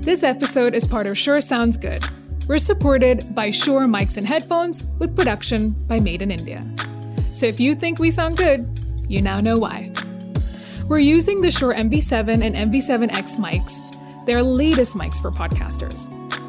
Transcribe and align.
This 0.00 0.22
episode 0.22 0.74
is 0.74 0.86
part 0.86 1.06
of 1.06 1.18
Sure 1.18 1.42
Sounds 1.42 1.76
Good. 1.76 2.02
We're 2.48 2.58
supported 2.58 3.34
by 3.34 3.50
Shure 3.50 3.82
mics 3.82 4.16
and 4.16 4.26
headphones 4.26 4.84
with 4.98 5.14
production 5.14 5.72
by 5.88 6.00
Maed 6.00 6.22
in 6.22 6.30
India. 6.30 6.66
So 7.34 7.44
if 7.44 7.60
you 7.60 7.74
think 7.74 7.98
we 7.98 8.10
sound 8.10 8.38
good, 8.38 8.66
you 9.08 9.20
now 9.20 9.40
know 9.40 9.58
why. 9.58 9.92
We're 10.88 11.00
using 11.00 11.42
the 11.42 11.50
Shure 11.50 11.74
MV7 11.74 12.42
and 12.42 12.72
MV7X 12.72 13.36
mics. 13.36 14.24
They're 14.24 14.42
latest 14.42 14.96
mics 14.96 15.20
for 15.20 15.30
podcasters. 15.30 16.08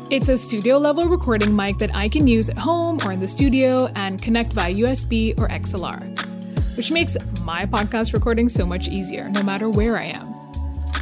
It's 0.10 0.30
a 0.30 0.38
studio 0.38 0.78
level 0.78 1.10
recording 1.10 1.54
mic 1.54 1.78
that 1.80 1.94
I 1.94 2.08
can 2.08 2.28
use 2.28 2.48
at 2.48 2.58
home 2.58 3.00
or 3.04 3.12
in 3.12 3.20
the 3.20 3.28
studio 3.28 3.88
and 3.96 4.22
connect 4.22 4.54
via 4.54 4.74
USB 4.74 5.38
or 5.38 5.50
XLR, 5.50 6.78
which 6.78 6.90
makes 6.90 7.18
my 7.44 7.66
podcast 7.66 8.14
recording 8.14 8.48
so 8.48 8.66
much 8.66 8.88
easier 8.88 9.28
no 9.28 9.44
matter 9.44 9.70
where 9.70 9.98
I 9.98 10.06
am. 10.06 10.34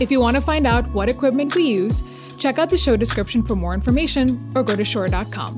If 0.02 0.10
you 0.10 0.20
want 0.20 0.36
to 0.36 0.42
find 0.42 0.66
out 0.66 0.90
what 0.94 1.10
equipment 1.10 1.54
we 1.54 1.68
used, 1.68 2.04
check 2.40 2.58
out 2.58 2.70
the 2.70 2.78
show 2.78 2.96
description 2.98 3.44
for 3.44 3.56
more 3.56 3.74
information 3.74 4.52
or 4.56 4.64
go 4.64 4.76
to 4.76 4.86
Shure.com. 4.86 5.54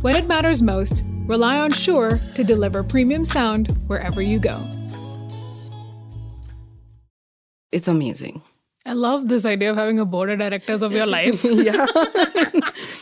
When 0.00 0.16
it 0.16 0.26
matters 0.26 0.62
most, 0.62 1.02
rely 1.26 1.58
on 1.58 1.70
Shure 1.72 2.18
to 2.34 2.44
deliver 2.44 2.82
premium 2.82 3.24
sound 3.24 3.68
wherever 3.86 4.20
you 4.20 4.38
go. 4.38 4.62
It's 7.72 7.88
amazing. 7.88 8.42
I 8.86 8.92
love 8.92 9.28
this 9.28 9.46
idea 9.46 9.70
of 9.70 9.76
having 9.76 9.98
a 9.98 10.04
board 10.04 10.28
of 10.28 10.38
directors 10.38 10.82
of 10.82 10.92
your 10.92 11.06
life. 11.06 11.42
yeah. 11.44 11.86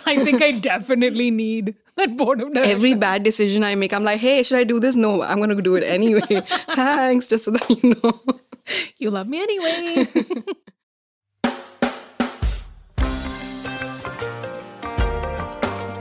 I 0.06 0.22
think 0.24 0.40
I 0.40 0.52
definitely 0.52 1.30
need 1.30 1.74
that 1.96 2.16
board 2.16 2.40
of 2.40 2.52
directors. 2.52 2.72
Every 2.72 2.94
bad 2.94 3.24
decision 3.24 3.64
I 3.64 3.74
make, 3.74 3.92
I'm 3.92 4.04
like, 4.04 4.20
hey, 4.20 4.44
should 4.44 4.58
I 4.58 4.64
do 4.64 4.78
this? 4.78 4.94
No, 4.94 5.22
I'm 5.22 5.38
going 5.38 5.50
to 5.50 5.60
do 5.60 5.74
it 5.74 5.82
anyway. 5.82 6.20
Thanks, 6.74 7.26
just 7.26 7.44
so 7.44 7.50
that 7.50 7.68
you 7.68 7.96
know. 8.02 8.20
You 8.98 9.10
love 9.10 9.26
me 9.26 9.42
anyway. 9.42 10.06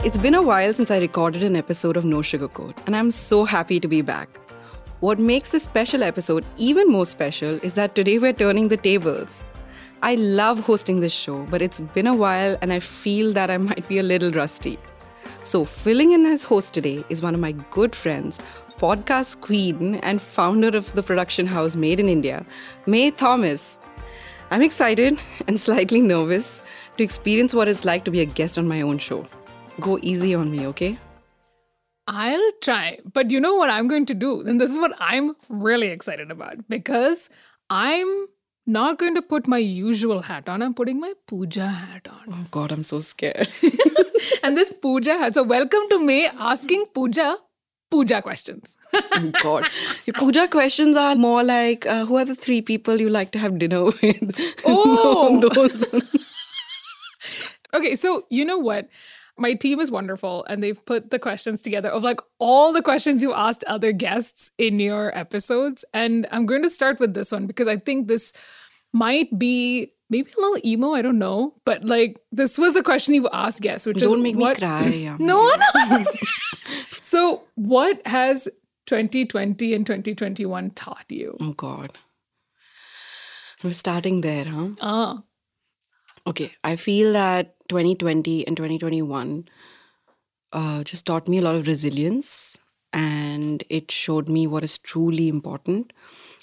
It's 0.04 0.16
been 0.16 0.34
a 0.34 0.42
while 0.42 0.74
since 0.74 0.90
I 0.90 0.98
recorded 0.98 1.44
an 1.44 1.54
episode 1.54 1.96
of 1.96 2.04
No 2.04 2.22
Sugarcoat, 2.22 2.76
and 2.86 2.96
I'm 2.96 3.12
so 3.12 3.44
happy 3.44 3.78
to 3.78 3.86
be 3.86 4.02
back. 4.02 4.28
What 4.98 5.20
makes 5.20 5.52
this 5.52 5.62
special 5.62 6.02
episode 6.02 6.44
even 6.56 6.88
more 6.88 7.06
special 7.06 7.60
is 7.62 7.74
that 7.74 7.94
today 7.94 8.18
we're 8.18 8.32
turning 8.32 8.66
the 8.66 8.76
tables. 8.76 9.44
I 10.02 10.16
love 10.16 10.58
hosting 10.58 10.98
this 10.98 11.12
show, 11.12 11.44
but 11.50 11.62
it's 11.62 11.78
been 11.78 12.08
a 12.08 12.16
while 12.16 12.58
and 12.62 12.72
I 12.72 12.80
feel 12.80 13.32
that 13.34 13.48
I 13.48 13.58
might 13.58 13.86
be 13.86 14.00
a 14.00 14.02
little 14.02 14.32
rusty. 14.32 14.76
So, 15.44 15.64
filling 15.64 16.10
in 16.10 16.26
as 16.26 16.42
host 16.42 16.74
today 16.74 17.04
is 17.08 17.22
one 17.22 17.34
of 17.34 17.40
my 17.40 17.52
good 17.70 17.94
friends, 17.94 18.40
podcast 18.78 19.40
queen, 19.40 19.94
and 20.02 20.20
founder 20.20 20.76
of 20.76 20.92
the 20.94 21.04
production 21.04 21.46
house 21.46 21.76
Maed 21.76 22.00
in 22.00 22.08
India, 22.08 22.44
Mae 22.86 23.12
Thomas. 23.12 23.78
I'm 24.50 24.62
excited 24.62 25.16
and 25.46 25.60
slightly 25.60 26.00
nervous 26.00 26.60
to 26.96 27.04
experience 27.04 27.54
what 27.54 27.68
it's 27.68 27.84
like 27.84 28.04
to 28.06 28.10
be 28.10 28.20
a 28.20 28.24
guest 28.24 28.58
on 28.58 28.66
my 28.66 28.80
own 28.80 28.98
show. 28.98 29.28
Go 29.82 29.98
easy 30.00 30.34
on 30.34 30.50
me, 30.50 30.66
okay? 30.68 30.96
I'll 32.06 32.52
try. 32.62 32.98
But 33.12 33.30
you 33.30 33.40
know 33.40 33.54
what 33.56 33.68
I'm 33.68 33.88
going 33.88 34.06
to 34.06 34.14
do? 34.14 34.40
And 34.40 34.60
this 34.60 34.70
is 34.70 34.78
what 34.78 34.92
I'm 34.98 35.34
really 35.48 35.88
excited 35.88 36.30
about 36.30 36.68
because 36.68 37.28
I'm 37.68 38.26
not 38.64 38.98
going 38.98 39.16
to 39.16 39.22
put 39.22 39.48
my 39.48 39.58
usual 39.58 40.22
hat 40.22 40.48
on. 40.48 40.62
I'm 40.62 40.72
putting 40.72 41.00
my 41.00 41.12
Pooja 41.26 41.66
hat 41.66 42.06
on. 42.08 42.22
Oh 42.28 42.46
God, 42.50 42.70
I'm 42.70 42.84
so 42.84 43.00
scared. 43.00 43.48
and 44.44 44.56
this 44.56 44.72
Pooja 44.72 45.18
hat. 45.18 45.34
So, 45.34 45.42
welcome 45.42 45.88
to 45.90 45.98
me 45.98 46.26
asking 46.38 46.86
Pooja 46.94 47.36
Pooja 47.90 48.22
questions. 48.22 48.78
oh 48.94 49.32
God. 49.42 49.68
Your 50.06 50.14
Pooja 50.14 50.48
questions 50.48 50.96
are 50.96 51.14
more 51.14 51.42
like 51.42 51.84
uh, 51.86 52.06
who 52.06 52.16
are 52.16 52.24
the 52.24 52.34
three 52.34 52.62
people 52.62 53.00
you 53.00 53.10
like 53.10 53.32
to 53.32 53.38
have 53.38 53.58
dinner 53.58 53.84
with? 53.86 54.62
Oh, 54.64 55.40
those. 55.40 55.84
okay, 57.74 57.94
so 57.96 58.26
you 58.30 58.44
know 58.44 58.58
what? 58.58 58.88
My 59.42 59.52
team 59.52 59.80
is 59.80 59.90
wonderful 59.90 60.44
and 60.48 60.62
they've 60.62 60.82
put 60.86 61.10
the 61.10 61.18
questions 61.18 61.60
together 61.60 61.90
of 61.90 62.02
like 62.02 62.20
all 62.38 62.72
the 62.72 62.80
questions 62.80 63.22
you 63.22 63.34
asked 63.34 63.64
other 63.64 63.92
guests 63.92 64.50
in 64.56 64.80
your 64.80 65.16
episodes. 65.18 65.84
And 65.92 66.26
i'm 66.30 66.46
going 66.46 66.62
to 66.62 66.70
start 66.70 67.00
with 67.00 67.14
this 67.14 67.32
one 67.32 67.46
because 67.46 67.68
i 67.68 67.76
think 67.76 68.08
this 68.08 68.32
might 68.92 69.36
be 69.38 69.92
maybe 70.10 70.30
a 70.36 70.40
little 70.40 70.60
emo 70.64 70.92
i 70.92 71.02
don't 71.02 71.18
know 71.18 71.54
but 71.64 71.84
like 71.84 72.18
this 72.30 72.58
was 72.58 72.76
a 72.76 72.82
question 72.82 73.14
you 73.14 73.28
asked 73.32 73.62
guests 73.62 73.86
which 73.86 73.98
don't 73.98 74.18
is 74.18 74.22
make 74.22 74.36
what, 74.36 74.60
me 74.60 74.66
cry 74.66 75.16
no 75.18 75.50
no. 75.90 76.04
So 77.12 77.42
what 77.56 78.00
has 78.06 78.48
2020 78.86 79.74
and 79.74 79.84
2021 79.86 80.70
taught 80.70 81.04
you? 81.10 81.36
Oh 81.40 81.52
god. 81.52 81.92
We're 83.62 83.72
starting 83.72 84.22
there 84.22 84.44
huh? 84.44 84.68
Ah 84.80 85.22
okay 86.26 86.52
i 86.64 86.76
feel 86.76 87.12
that 87.12 87.54
2020 87.68 88.46
and 88.46 88.56
2021 88.56 89.48
uh, 90.52 90.84
just 90.84 91.06
taught 91.06 91.28
me 91.28 91.38
a 91.38 91.42
lot 91.42 91.54
of 91.54 91.66
resilience 91.66 92.58
and 92.92 93.64
it 93.70 93.90
showed 93.90 94.28
me 94.28 94.46
what 94.46 94.64
is 94.64 94.78
truly 94.78 95.28
important. 95.28 95.92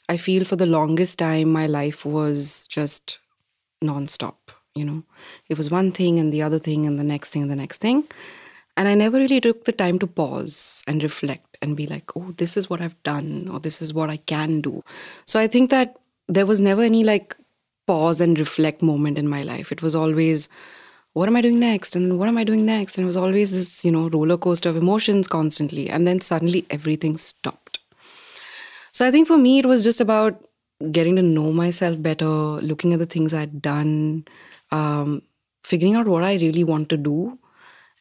I 0.08 0.18
feel 0.18 0.44
for 0.44 0.56
the 0.56 0.66
longest 0.66 1.20
time, 1.20 1.52
my 1.52 1.68
life 1.68 2.06
was 2.06 2.66
just 2.68 3.20
nonstop. 3.84 4.36
You 4.76 4.86
know, 4.86 5.04
it 5.48 5.58
was 5.58 5.70
one 5.70 5.92
thing 5.92 6.20
and 6.20 6.34
the 6.34 6.42
other 6.42 6.60
thing 6.60 6.86
and 6.86 6.98
the 6.98 7.04
next 7.04 7.32
thing 7.32 7.44
and 7.44 7.52
the 7.52 7.56
next 7.56 7.82
thing. 7.82 8.06
And 8.78 8.88
I 8.88 8.96
never 8.96 9.18
really 9.18 9.42
took 9.42 9.66
the 9.66 9.72
time 9.72 10.00
to 10.00 10.08
pause 10.08 10.84
and 10.88 11.04
reflect 11.04 11.58
and 11.62 11.76
be 11.76 11.86
like, 11.86 12.16
oh, 12.16 12.32
this 12.38 12.56
is 12.56 12.70
what 12.70 12.82
I've 12.82 13.02
done 13.04 13.50
or 13.52 13.60
this 13.60 13.82
is 13.82 13.94
what 13.94 14.10
I 14.10 14.18
can 14.18 14.62
do. 14.62 14.84
So 15.26 15.40
I 15.40 15.48
think 15.48 15.70
that 15.70 16.00
there 16.28 16.46
was 16.46 16.60
never 16.60 16.82
any 16.82 17.04
like 17.04 17.36
pause 17.90 18.22
and 18.26 18.38
reflect 18.46 18.84
moment 18.90 19.18
in 19.18 19.28
my 19.36 19.42
life. 19.52 19.72
It 19.76 19.82
was 19.82 19.96
always, 19.96 20.48
what 21.14 21.28
am 21.30 21.36
I 21.36 21.42
doing 21.42 21.60
next? 21.60 21.96
And 21.96 22.20
what 22.20 22.30
am 22.32 22.38
I 22.38 22.44
doing 22.44 22.66
next? 22.66 22.98
And 22.98 23.04
it 23.04 23.12
was 23.12 23.18
always 23.18 23.52
this, 23.52 23.84
you 23.84 23.92
know, 23.92 24.10
roller 24.10 24.38
coaster 24.38 24.70
of 24.70 24.78
emotions 24.78 25.28
constantly. 25.28 25.90
And 25.90 26.08
then 26.08 26.22
suddenly 26.22 26.66
everything 26.70 27.18
stopped. 27.18 27.80
So 28.92 29.08
I 29.08 29.12
think 29.12 29.28
for 29.28 29.38
me, 29.38 29.60
it 29.60 29.66
was 29.66 29.84
just 29.84 30.02
about 30.02 30.46
getting 30.92 31.16
to 31.16 31.22
know 31.22 31.52
myself 31.52 32.02
better, 32.02 32.30
looking 32.72 32.94
at 32.94 33.00
the 33.00 33.06
things 33.06 33.34
I'd 33.34 33.62
done, 33.62 34.26
um, 34.72 35.22
figuring 35.64 35.96
out 35.96 36.08
what 36.08 36.24
I 36.24 36.34
really 36.36 36.64
want 36.64 36.90
to 36.90 36.98
do. 36.98 37.38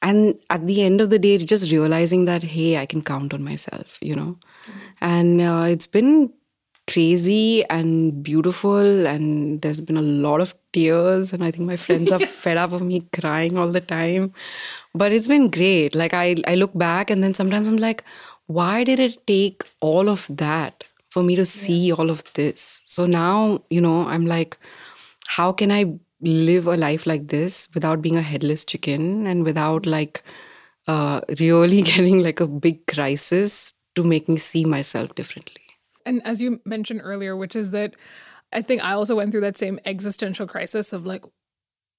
And 0.00 0.38
at 0.48 0.66
the 0.66 0.82
end 0.82 1.00
of 1.00 1.10
the 1.10 1.18
day, 1.18 1.38
just 1.38 1.72
realizing 1.72 2.26
that, 2.26 2.42
hey, 2.42 2.76
I 2.76 2.86
can 2.86 3.02
count 3.02 3.34
on 3.34 3.42
myself, 3.42 3.98
you 4.00 4.14
know? 4.14 4.38
Mm-hmm. 4.38 4.78
And 5.00 5.40
uh, 5.40 5.66
it's 5.68 5.86
been 5.86 6.32
crazy 6.90 7.64
and 7.66 8.22
beautiful 8.22 9.06
and 9.06 9.60
there's 9.62 9.80
been 9.80 9.98
a 9.98 10.08
lot 10.26 10.40
of 10.40 10.54
tears 10.72 11.32
and 11.32 11.44
i 11.44 11.50
think 11.50 11.66
my 11.66 11.76
friends 11.76 12.10
are 12.10 12.18
fed 12.42 12.56
up 12.56 12.72
of 12.72 12.82
me 12.82 13.00
crying 13.12 13.58
all 13.58 13.68
the 13.68 13.80
time. 13.80 14.32
But 14.94 15.12
it's 15.12 15.28
been 15.28 15.50
great. 15.50 15.94
Like 15.94 16.14
i 16.14 16.36
i 16.46 16.54
look 16.54 16.74
back 16.74 17.10
and 17.10 17.22
then 17.22 17.34
sometimes 17.34 17.68
i'm 17.68 17.76
like 17.76 18.04
why 18.46 18.84
did 18.84 18.98
it 18.98 19.26
take 19.26 19.64
all 19.80 20.08
of 20.08 20.26
that 20.30 20.84
for 21.10 21.22
me 21.22 21.36
to 21.36 21.44
see 21.44 21.88
yeah. 21.88 21.94
all 21.94 22.10
of 22.10 22.24
this? 22.34 22.82
So 22.86 23.06
now 23.06 23.62
you 23.70 23.80
know 23.80 24.08
i'm 24.08 24.26
like 24.26 24.58
how 25.36 25.52
can 25.52 25.70
i 25.70 25.84
live 26.20 26.66
a 26.66 26.76
life 26.76 27.06
like 27.06 27.28
this 27.28 27.68
without 27.74 28.02
being 28.02 28.16
a 28.16 28.22
headless 28.32 28.64
chicken 28.64 29.26
and 29.26 29.44
without 29.44 29.86
like 29.86 30.22
uh, 30.88 31.20
really 31.38 31.82
getting 31.92 32.22
like 32.22 32.40
a 32.40 32.46
big 32.46 32.84
crisis 32.86 33.74
to 33.94 34.02
make 34.02 34.28
me 34.28 34.36
see 34.36 34.64
myself 34.64 35.14
differently 35.14 35.67
and 36.08 36.22
as 36.24 36.40
you 36.40 36.60
mentioned 36.64 37.02
earlier, 37.04 37.36
which 37.36 37.54
is 37.54 37.70
that 37.72 37.94
I 38.52 38.62
think 38.62 38.82
I 38.82 38.92
also 38.92 39.14
went 39.16 39.30
through 39.30 39.42
that 39.42 39.58
same 39.58 39.78
existential 39.84 40.46
crisis 40.46 40.92
of 40.92 41.04
like, 41.04 41.24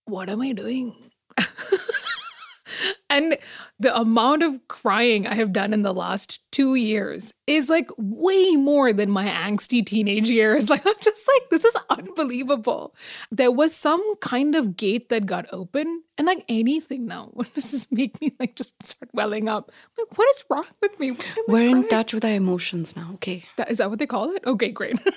what 0.05 0.29
am 0.29 0.41
I 0.41 0.51
doing? 0.53 1.11
and 3.09 3.37
the 3.79 3.95
amount 3.97 4.43
of 4.43 4.67
crying 4.67 5.25
I 5.25 5.35
have 5.35 5.53
done 5.53 5.73
in 5.73 5.83
the 5.83 5.93
last 5.93 6.41
two 6.51 6.75
years 6.75 7.33
is 7.47 7.69
like 7.69 7.89
way 7.97 8.55
more 8.55 8.93
than 8.93 9.09
my 9.09 9.27
angsty 9.27 9.85
teenage 9.85 10.29
years. 10.29 10.69
Like, 10.79 10.85
I'm 10.85 10.93
just 11.01 11.27
like, 11.27 11.49
this 11.49 11.65
is 11.65 11.75
unbelievable. 11.89 12.93
There 13.31 13.51
was 13.51 13.75
some 13.75 14.03
kind 14.17 14.53
of 14.53 14.77
gate 14.77 15.09
that 15.09 15.25
got 15.25 15.47
open, 15.51 16.03
and 16.17 16.27
like 16.27 16.45
anything 16.47 17.07
now 17.07 17.31
would 17.33 17.53
just 17.55 17.91
make 17.91 18.21
me 18.21 18.33
like 18.39 18.55
just 18.55 18.81
start 18.83 19.09
welling 19.13 19.49
up. 19.49 19.71
Like, 19.97 20.15
what 20.17 20.29
is 20.29 20.43
wrong 20.49 20.65
with 20.81 20.99
me? 20.99 21.17
We're 21.47 21.67
in 21.67 21.87
touch 21.87 22.13
with 22.13 22.23
our 22.23 22.33
emotions 22.33 22.95
now. 22.95 23.09
Okay. 23.15 23.45
That, 23.57 23.71
is 23.71 23.79
that 23.79 23.89
what 23.89 23.99
they 23.99 24.05
call 24.05 24.35
it? 24.35 24.43
Okay, 24.45 24.69
great. 24.69 24.99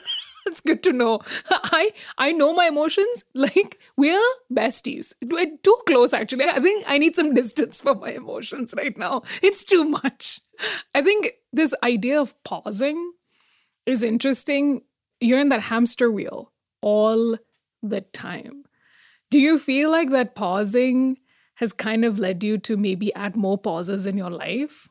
That's 0.45 0.61
good 0.61 0.83
to 0.85 0.93
know. 0.93 1.21
I 1.51 1.93
I 2.19 2.33
know 2.33 2.53
my 2.53 2.67
emotions. 2.67 3.25
Like 3.35 3.79
we're 3.97 4.21
besties. 4.53 5.13
We're 5.23 5.57
Too 5.63 5.77
close, 5.87 6.13
actually. 6.13 6.45
I 6.45 6.61
think 6.61 6.85
I 6.89 6.99
need 6.99 7.15
some 7.15 7.35
distance 7.35 7.82
for 7.83 7.95
my 7.95 8.11
emotions 8.11 8.75
right 8.77 8.97
now. 8.97 9.23
It's 9.43 9.65
too 9.65 9.85
much. 9.85 10.41
I 10.95 11.03
think 11.03 11.33
this 11.53 11.75
idea 11.83 12.21
of 12.21 12.41
pausing 12.45 13.13
is 13.87 14.03
interesting. 14.03 14.83
You're 15.21 15.41
in 15.41 15.49
that 15.51 15.63
hamster 15.63 16.11
wheel 16.11 16.53
all 16.81 17.37
the 17.83 18.01
time. 18.01 18.65
Do 19.31 19.39
you 19.39 19.59
feel 19.59 19.91
like 19.91 20.11
that 20.11 20.35
pausing 20.35 21.19
has 21.57 21.73
kind 21.73 22.05
of 22.05 22.19
led 22.19 22.43
you 22.45 22.59
to 22.59 22.77
maybe 22.77 23.15
add 23.15 23.37
more 23.37 23.59
pauses 23.59 24.07
in 24.07 24.17
your 24.17 24.31
life? 24.31 24.89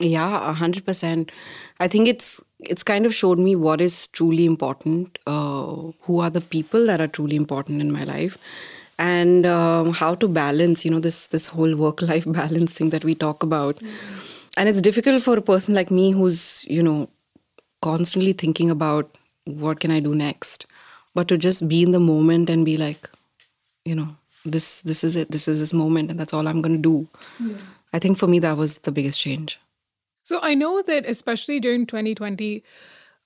Yeah, 0.00 0.50
a 0.50 0.52
hundred 0.52 0.84
percent. 0.84 1.30
I 1.78 1.86
think 1.86 2.08
it's 2.08 2.40
it's 2.58 2.82
kind 2.82 3.06
of 3.06 3.14
showed 3.14 3.38
me 3.38 3.54
what 3.54 3.80
is 3.80 4.08
truly 4.08 4.44
important, 4.44 5.18
uh, 5.26 5.92
who 6.02 6.20
are 6.20 6.30
the 6.30 6.40
people 6.40 6.86
that 6.86 7.00
are 7.00 7.06
truly 7.06 7.36
important 7.36 7.80
in 7.80 7.92
my 7.92 8.04
life, 8.04 8.38
and 8.98 9.46
um, 9.46 9.92
how 9.92 10.14
to 10.14 10.28
balance 10.28 10.84
you 10.84 10.90
know 10.90 11.00
this 11.00 11.26
this 11.28 11.46
whole 11.46 11.74
work 11.76 12.02
life 12.02 12.24
balance 12.40 12.72
thing 12.72 12.90
that 12.90 13.04
we 13.04 13.14
talk 13.14 13.42
about. 13.42 13.80
And 14.56 14.68
it's 14.68 14.80
difficult 14.80 15.20
for 15.22 15.36
a 15.36 15.42
person 15.42 15.74
like 15.74 15.90
me 15.90 16.12
who's 16.12 16.64
you 16.66 16.82
know 16.82 17.08
constantly 17.82 18.32
thinking 18.32 18.70
about 18.70 19.18
what 19.44 19.80
can 19.80 19.90
i 19.90 20.00
do 20.00 20.14
next 20.14 20.66
but 21.14 21.28
to 21.28 21.36
just 21.36 21.68
be 21.68 21.82
in 21.82 21.90
the 21.90 22.00
moment 22.00 22.48
and 22.48 22.64
be 22.64 22.78
like 22.78 23.10
you 23.84 23.94
know 23.94 24.16
this 24.46 24.80
this 24.80 25.04
is 25.04 25.16
it 25.16 25.30
this 25.30 25.46
is 25.48 25.60
this 25.60 25.74
moment 25.74 26.10
and 26.10 26.18
that's 26.18 26.32
all 26.32 26.48
i'm 26.48 26.62
going 26.62 26.82
to 26.82 26.88
do. 26.88 27.08
Yeah. 27.40 27.56
i 27.92 27.98
think 27.98 28.16
for 28.16 28.26
me 28.26 28.38
that 28.38 28.56
was 28.56 28.78
the 28.78 28.92
biggest 28.92 29.20
change. 29.20 29.58
So 30.22 30.38
i 30.42 30.54
know 30.54 30.82
that 30.82 31.06
especially 31.06 31.60
during 31.60 31.86
2020 31.86 32.62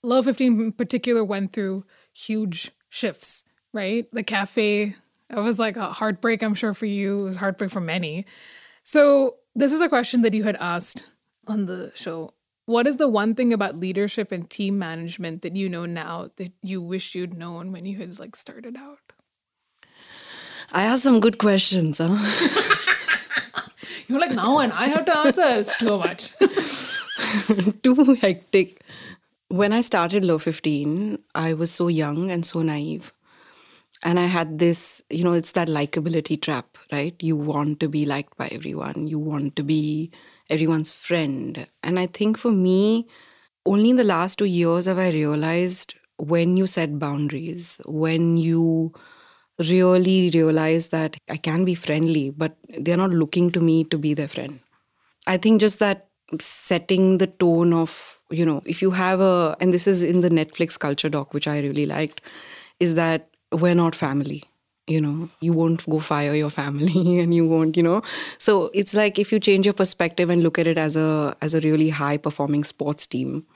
Le 0.04 0.22
15 0.22 0.60
in 0.60 0.72
particular 0.72 1.24
went 1.24 1.52
through 1.52 1.84
huge 2.12 2.70
shifts 2.88 3.44
right? 3.72 4.06
The 4.12 4.22
cafe 4.22 4.96
it 5.30 5.40
was 5.40 5.58
like 5.58 5.76
a 5.76 5.92
heartbreak, 5.92 6.42
I'm 6.42 6.54
sure, 6.54 6.74
for 6.74 6.86
you. 6.86 7.20
It 7.20 7.24
was 7.24 7.36
heartbreak 7.36 7.70
for 7.70 7.80
many. 7.80 8.24
So, 8.82 9.36
this 9.54 9.72
is 9.72 9.80
a 9.80 9.88
question 9.88 10.22
that 10.22 10.34
you 10.34 10.44
had 10.44 10.56
asked 10.56 11.10
on 11.46 11.66
the 11.66 11.92
show. 11.94 12.32
What 12.66 12.86
is 12.86 12.96
the 12.96 13.08
one 13.08 13.34
thing 13.34 13.52
about 13.52 13.76
leadership 13.76 14.30
and 14.30 14.48
team 14.48 14.78
management 14.78 15.42
that 15.42 15.56
you 15.56 15.68
know 15.68 15.86
now 15.86 16.28
that 16.36 16.52
you 16.62 16.80
wish 16.82 17.14
you'd 17.14 17.36
known 17.36 17.72
when 17.72 17.86
you 17.86 17.96
had 17.96 18.18
like 18.18 18.36
started 18.36 18.76
out? 18.76 18.98
I 20.72 20.84
asked 20.84 21.02
some 21.02 21.20
good 21.20 21.38
questions, 21.38 21.98
huh? 21.98 22.16
You're 24.06 24.20
like, 24.20 24.32
now 24.32 24.58
and 24.58 24.72
I 24.72 24.88
have 24.88 25.04
to 25.06 25.16
answer. 25.18 25.42
It's 25.44 25.76
too 25.76 25.98
much. 25.98 26.34
too 27.82 28.14
hectic. 28.20 28.82
When 29.48 29.72
I 29.72 29.80
started 29.80 30.24
Le 30.24 30.38
15, 30.38 31.18
I 31.34 31.54
was 31.54 31.70
so 31.70 31.88
young 31.88 32.30
and 32.30 32.44
so 32.44 32.60
naive 32.62 33.12
and 34.02 34.18
i 34.20 34.26
had 34.26 34.58
this 34.58 35.02
you 35.10 35.24
know 35.24 35.32
it's 35.32 35.52
that 35.52 35.68
likability 35.68 36.40
trap 36.40 36.78
right? 36.92 37.14
You 37.20 37.36
want 37.36 37.80
to 37.80 37.88
be 37.88 38.06
liked 38.06 38.36
by 38.38 38.48
everyone. 38.48 39.06
You 39.08 39.18
want 39.18 39.56
to 39.56 39.62
be 39.62 40.10
everyone's 40.50 40.90
friend. 40.90 41.66
And 41.82 41.98
i 41.98 42.06
think 42.06 42.38
for 42.38 42.50
me 42.52 43.06
only 43.66 43.90
in 43.90 43.96
the 43.96 44.04
last 44.04 44.38
2 44.38 44.46
years 44.46 44.86
have 44.86 44.98
i 44.98 45.10
realized 45.10 45.94
when 46.18 46.56
you 46.56 46.66
set 46.66 46.98
boundaries 46.98 47.80
when 47.86 48.36
you 48.36 48.92
really 49.58 50.30
realize 50.30 50.88
that 50.88 51.16
i 51.30 51.36
can 51.36 51.64
be 51.64 51.74
friendly 51.74 52.30
but 52.30 52.56
they're 52.80 52.96
not 52.96 53.10
looking 53.10 53.50
to 53.50 53.60
me 53.60 53.84
to 53.84 53.98
be 53.98 54.14
their 54.14 54.28
friend. 54.28 54.60
I 55.26 55.36
think 55.36 55.60
just 55.60 55.78
that 55.80 56.08
setting 56.40 57.18
the 57.18 57.26
tone 57.26 57.72
of 57.72 58.18
you 58.30 58.44
know 58.44 58.62
if 58.66 58.82
you 58.82 58.90
have 58.90 59.20
a 59.20 59.56
and 59.60 59.72
this 59.74 59.86
is 59.86 60.02
in 60.02 60.20
the 60.20 60.28
netflix 60.30 60.78
culture 60.78 61.08
doc 61.08 61.34
which 61.34 61.48
i 61.48 61.58
really 61.60 61.86
liked 61.86 62.20
is 62.80 62.94
that 62.96 63.30
we're 63.52 63.74
not 63.74 63.94
family 63.94 64.44
you 64.88 65.02
know. 65.02 65.28
You 65.40 65.52
won't 65.52 65.86
go 65.88 65.98
fire 66.00 66.34
your 66.34 66.48
family 66.48 67.20
and 67.20 67.34
you 67.34 67.46
won't 67.46 67.76
you 67.76 67.82
know. 67.82 68.02
So 68.38 68.70
it's 68.72 68.94
like 68.94 69.18
if 69.18 69.30
you 69.30 69.38
change 69.38 69.66
your 69.66 69.74
perspective 69.74 70.30
and 70.30 70.42
look 70.42 70.58
at 70.58 70.66
it 70.66 70.78
as 70.78 70.96
a 70.96 71.36
as 71.42 71.54
a 71.54 71.60
really 71.60 71.90
high 71.90 72.16
performing 72.16 72.64
sports 72.64 73.06
team 73.06 73.46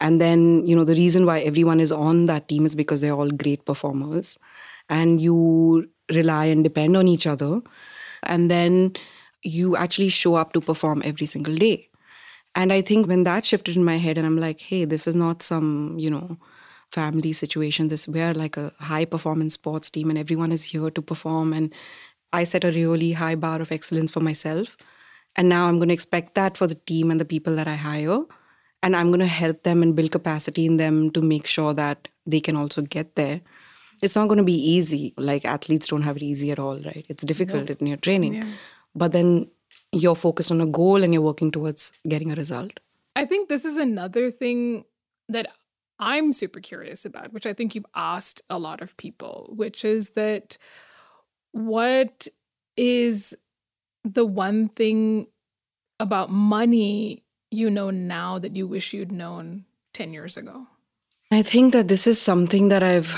and 0.00 0.20
then 0.20 0.66
you 0.66 0.74
know 0.76 0.84
the 0.84 0.94
reason 0.94 1.26
why 1.26 1.40
everyone 1.40 1.80
is 1.80 1.92
on 1.92 2.26
that 2.26 2.48
team 2.48 2.66
is 2.66 2.74
because 2.74 3.00
they're 3.00 3.14
all 3.14 3.30
great 3.30 3.64
performers 3.64 4.38
and 4.88 5.20
you 5.20 5.88
rely 6.12 6.44
and 6.46 6.64
depend 6.64 6.96
on 6.96 7.08
each 7.08 7.26
other 7.26 7.60
and 8.24 8.50
then 8.50 8.92
you 9.42 9.76
actually 9.76 10.08
show 10.08 10.34
up 10.34 10.52
to 10.52 10.60
perform 10.60 11.02
every 11.04 11.26
single 11.26 11.54
day. 11.54 11.88
And 12.56 12.72
i 12.72 12.82
think 12.82 13.08
when 13.08 13.24
that 13.24 13.44
shifted 13.44 13.76
in 13.76 13.84
my 13.84 13.96
head 13.96 14.16
and 14.16 14.26
i'm 14.26 14.38
like 14.38 14.60
hey 14.60 14.84
this 14.84 15.06
is 15.08 15.16
not 15.16 15.42
some 15.42 15.96
you 15.98 16.10
know 16.10 16.38
family 16.94 17.32
situation. 17.32 17.88
This 17.88 18.06
we're 18.16 18.34
like 18.34 18.56
a 18.56 18.72
high 18.90 19.04
performance 19.04 19.54
sports 19.54 19.90
team, 19.90 20.10
and 20.10 20.18
everyone 20.18 20.52
is 20.56 20.64
here 20.72 20.90
to 20.90 21.02
perform. 21.02 21.52
And 21.52 21.72
I 22.32 22.44
set 22.44 22.64
a 22.64 22.70
really 22.70 23.12
high 23.12 23.34
bar 23.46 23.60
of 23.60 23.72
excellence 23.78 24.12
for 24.16 24.20
myself. 24.20 24.76
And 25.36 25.48
now 25.48 25.66
I'm 25.66 25.78
going 25.78 25.88
to 25.88 25.94
expect 25.94 26.34
that 26.34 26.56
for 26.56 26.66
the 26.66 26.80
team 26.92 27.10
and 27.10 27.20
the 27.20 27.30
people 27.34 27.56
that 27.56 27.68
I 27.68 27.74
hire. 27.74 28.20
And 28.82 28.94
I'm 28.94 29.08
going 29.08 29.20
to 29.20 29.26
help 29.26 29.62
them 29.62 29.82
and 29.82 29.96
build 29.96 30.12
capacity 30.12 30.66
in 30.66 30.76
them 30.76 31.10
to 31.12 31.22
make 31.22 31.46
sure 31.46 31.74
that 31.74 32.08
they 32.26 32.40
can 32.40 32.56
also 32.56 32.82
get 32.82 33.16
there. 33.16 33.40
It's 34.02 34.16
not 34.16 34.28
going 34.28 34.38
to 34.38 34.44
be 34.44 34.60
easy. 34.76 35.14
Like 35.16 35.44
athletes 35.44 35.88
don't 35.88 36.02
have 36.02 36.16
it 36.16 36.22
easy 36.22 36.50
at 36.50 36.58
all, 36.58 36.78
right? 36.80 37.06
It's 37.08 37.24
difficult 37.24 37.70
in 37.70 37.86
your 37.86 37.96
training. 37.96 38.34
Yeah. 38.34 38.44
But 38.94 39.12
then 39.12 39.50
you're 39.92 40.16
focused 40.16 40.50
on 40.50 40.60
a 40.60 40.66
goal 40.66 41.02
and 41.02 41.12
you're 41.12 41.22
working 41.22 41.50
towards 41.50 41.92
getting 42.06 42.30
a 42.30 42.34
result. 42.34 42.80
I 43.16 43.24
think 43.24 43.48
this 43.48 43.64
is 43.64 43.76
another 43.76 44.30
thing 44.30 44.84
that 45.28 45.46
I'm 45.98 46.32
super 46.32 46.60
curious 46.60 47.04
about, 47.04 47.32
which 47.32 47.46
I 47.46 47.52
think 47.52 47.74
you've 47.74 47.86
asked 47.94 48.42
a 48.50 48.58
lot 48.58 48.82
of 48.82 48.96
people, 48.96 49.52
which 49.56 49.84
is 49.84 50.10
that 50.10 50.58
what 51.52 52.28
is 52.76 53.34
the 54.04 54.26
one 54.26 54.68
thing 54.68 55.28
about 56.00 56.30
money 56.30 57.22
you 57.50 57.70
know 57.70 57.90
now 57.90 58.38
that 58.38 58.56
you 58.56 58.66
wish 58.66 58.92
you'd 58.92 59.12
known 59.12 59.64
10 59.92 60.12
years 60.12 60.36
ago? 60.36 60.66
I 61.30 61.42
think 61.42 61.72
that 61.72 61.88
this 61.88 62.06
is 62.06 62.20
something 62.20 62.68
that 62.68 62.82
I've 62.82 63.16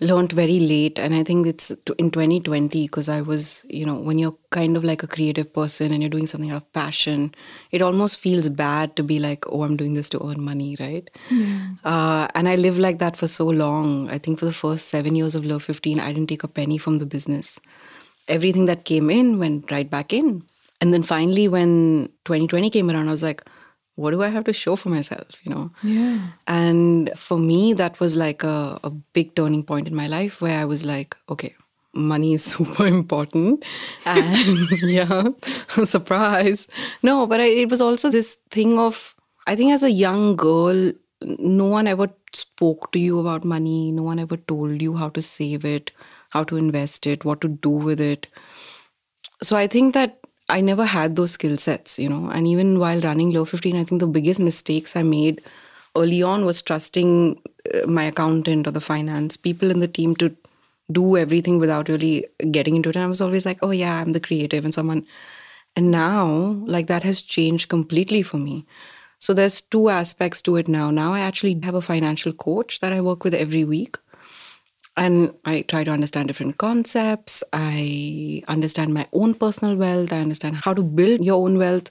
learned 0.00 0.32
very 0.32 0.58
late 0.58 0.98
and 0.98 1.14
i 1.14 1.22
think 1.22 1.46
it's 1.46 1.70
in 1.98 2.10
2020 2.10 2.86
because 2.86 3.08
i 3.08 3.20
was 3.20 3.64
you 3.68 3.84
know 3.84 3.94
when 3.94 4.18
you're 4.18 4.36
kind 4.50 4.76
of 4.76 4.84
like 4.84 5.02
a 5.02 5.06
creative 5.06 5.52
person 5.52 5.92
and 5.92 6.02
you're 6.02 6.10
doing 6.10 6.26
something 6.26 6.50
out 6.50 6.56
of 6.56 6.72
passion 6.72 7.34
it 7.70 7.82
almost 7.82 8.18
feels 8.18 8.48
bad 8.48 8.94
to 8.96 9.02
be 9.02 9.18
like 9.18 9.44
oh 9.48 9.62
i'm 9.62 9.76
doing 9.76 9.94
this 9.94 10.08
to 10.08 10.20
earn 10.26 10.40
money 10.42 10.76
right? 10.80 11.10
Yeah. 11.30 11.68
uh, 11.84 12.28
and 12.34 12.48
i 12.48 12.56
lived 12.56 12.78
like 12.78 12.98
that 12.98 13.16
for 13.16 13.28
so 13.28 13.46
long. 13.46 14.08
I 14.10 14.18
think 14.18 14.38
for 14.38 14.46
the 14.46 14.52
first 14.52 14.88
seven 14.88 15.14
years 15.14 15.34
of 15.34 15.44
Le 15.44 15.58
15 15.58 16.00
i 16.00 16.12
didn't 16.12 16.28
take 16.28 16.44
a 16.44 16.48
penny 16.48 16.78
from 16.78 16.98
the 16.98 17.06
business. 17.06 17.60
Everything 18.28 18.66
that 18.66 18.84
came 18.84 19.10
in 19.10 19.38
went 19.38 19.70
right 19.70 19.88
back 19.88 20.12
in. 20.12 20.42
And 20.80 20.92
then 20.92 21.02
finally 21.02 21.48
when 21.48 22.08
2020 22.24 22.70
came 22.70 22.90
around 22.90 23.08
i 23.08 23.12
was 23.12 23.22
like 23.22 23.42
what 23.96 24.10
do 24.10 24.22
I 24.22 24.28
have 24.28 24.44
to 24.44 24.52
show 24.52 24.76
for 24.76 24.88
myself, 24.88 25.44
you 25.44 25.54
know? 25.54 25.70
Yeah. 25.82 26.18
And 26.46 27.10
for 27.16 27.38
me, 27.38 27.74
that 27.74 28.00
was 28.00 28.16
like 28.16 28.42
a, 28.42 28.78
a 28.82 28.90
big 28.90 29.34
turning 29.34 29.62
point 29.62 29.86
in 29.86 29.94
my 29.94 30.08
life 30.08 30.40
where 30.40 30.58
I 30.58 30.64
was 30.64 30.84
like, 30.84 31.16
okay, 31.28 31.54
money 31.94 32.34
is 32.34 32.44
super 32.56 32.86
important. 32.86 33.64
And 34.04 34.70
yeah, 34.82 35.28
surprise. 35.84 36.66
No, 37.02 37.26
but 37.26 37.40
I, 37.40 37.44
it 37.44 37.70
was 37.70 37.80
also 37.80 38.10
this 38.10 38.36
thing 38.50 38.78
of, 38.78 39.14
I 39.46 39.54
think 39.54 39.72
as 39.72 39.82
a 39.82 39.90
young 39.90 40.36
girl, 40.36 40.92
no 41.22 41.66
one 41.66 41.86
ever 41.86 42.08
spoke 42.32 42.92
to 42.92 42.98
you 42.98 43.18
about 43.20 43.44
money. 43.44 43.92
No 43.92 44.02
one 44.02 44.18
ever 44.18 44.36
told 44.36 44.82
you 44.82 44.96
how 44.96 45.08
to 45.10 45.22
save 45.22 45.64
it, 45.64 45.92
how 46.30 46.44
to 46.44 46.56
invest 46.56 47.06
it, 47.06 47.24
what 47.24 47.40
to 47.42 47.48
do 47.48 47.70
with 47.70 48.00
it. 48.00 48.26
So 49.42 49.56
I 49.56 49.66
think 49.66 49.94
that 49.94 50.18
I 50.48 50.60
never 50.60 50.84
had 50.84 51.16
those 51.16 51.32
skill 51.32 51.56
sets, 51.56 51.98
you 51.98 52.08
know. 52.08 52.28
And 52.30 52.46
even 52.46 52.78
while 52.78 53.00
running 53.00 53.32
Le 53.32 53.44
15, 53.46 53.76
I 53.76 53.84
think 53.84 54.00
the 54.00 54.06
biggest 54.06 54.40
mistakes 54.40 54.94
I 54.96 55.02
made 55.02 55.42
early 55.96 56.22
on 56.22 56.44
was 56.44 56.60
trusting 56.60 57.40
uh, 57.72 57.86
my 57.86 58.04
accountant 58.04 58.66
or 58.66 58.70
the 58.70 58.80
finance 58.80 59.36
people 59.36 59.70
in 59.70 59.80
the 59.80 59.88
team 59.88 60.14
to 60.16 60.34
do 60.92 61.16
everything 61.16 61.58
without 61.58 61.88
really 61.88 62.26
getting 62.50 62.76
into 62.76 62.90
it. 62.90 62.96
And 62.96 63.04
I 63.04 63.08
was 63.08 63.22
always 63.22 63.46
like, 63.46 63.58
oh, 63.62 63.70
yeah, 63.70 63.94
I'm 63.94 64.12
the 64.12 64.20
creative 64.20 64.64
and 64.64 64.74
someone. 64.74 65.06
And 65.76 65.90
now, 65.90 66.26
like, 66.66 66.86
that 66.88 67.02
has 67.04 67.22
changed 67.22 67.68
completely 67.68 68.22
for 68.22 68.36
me. 68.36 68.66
So 69.18 69.32
there's 69.32 69.62
two 69.62 69.88
aspects 69.88 70.42
to 70.42 70.56
it 70.56 70.68
now. 70.68 70.90
Now 70.90 71.14
I 71.14 71.20
actually 71.20 71.58
have 71.62 71.74
a 71.74 71.80
financial 71.80 72.32
coach 72.32 72.80
that 72.80 72.92
I 72.92 73.00
work 73.00 73.24
with 73.24 73.34
every 73.34 73.64
week 73.64 73.96
and 74.96 75.34
I 75.44 75.62
try 75.62 75.84
to 75.84 75.90
understand 75.90 76.28
different 76.28 76.58
concepts. 76.58 77.42
I 77.52 78.42
understand 78.48 78.94
my 78.94 79.06
own 79.12 79.34
personal 79.34 79.76
wealth. 79.76 80.12
I 80.12 80.18
understand 80.18 80.56
how 80.56 80.74
to 80.74 80.82
build 80.82 81.24
your 81.24 81.44
own 81.44 81.58
wealth. 81.58 81.90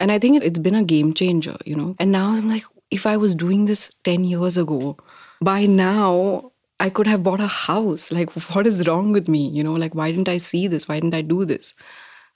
And 0.00 0.12
I 0.12 0.18
think 0.18 0.42
it's 0.42 0.58
been 0.58 0.76
a 0.76 0.84
game 0.84 1.14
changer, 1.14 1.56
you 1.64 1.74
know. 1.74 1.96
And 1.98 2.12
now 2.12 2.30
I'm 2.30 2.48
like, 2.48 2.64
if 2.90 3.06
I 3.06 3.16
was 3.16 3.34
doing 3.34 3.64
this 3.64 3.90
10 4.04 4.24
years 4.24 4.56
ago, 4.56 4.96
by 5.40 5.66
now 5.66 6.52
I 6.78 6.90
could 6.90 7.08
have 7.08 7.24
bought 7.24 7.40
a 7.40 7.48
house. 7.48 8.12
Like, 8.12 8.30
what 8.54 8.66
is 8.66 8.86
wrong 8.86 9.10
with 9.10 9.28
me? 9.28 9.48
You 9.48 9.64
know, 9.64 9.74
like, 9.74 9.96
why 9.96 10.12
didn't 10.12 10.28
I 10.28 10.38
see 10.38 10.68
this? 10.68 10.88
Why 10.88 11.00
didn't 11.00 11.14
I 11.14 11.22
do 11.22 11.44
this? 11.44 11.74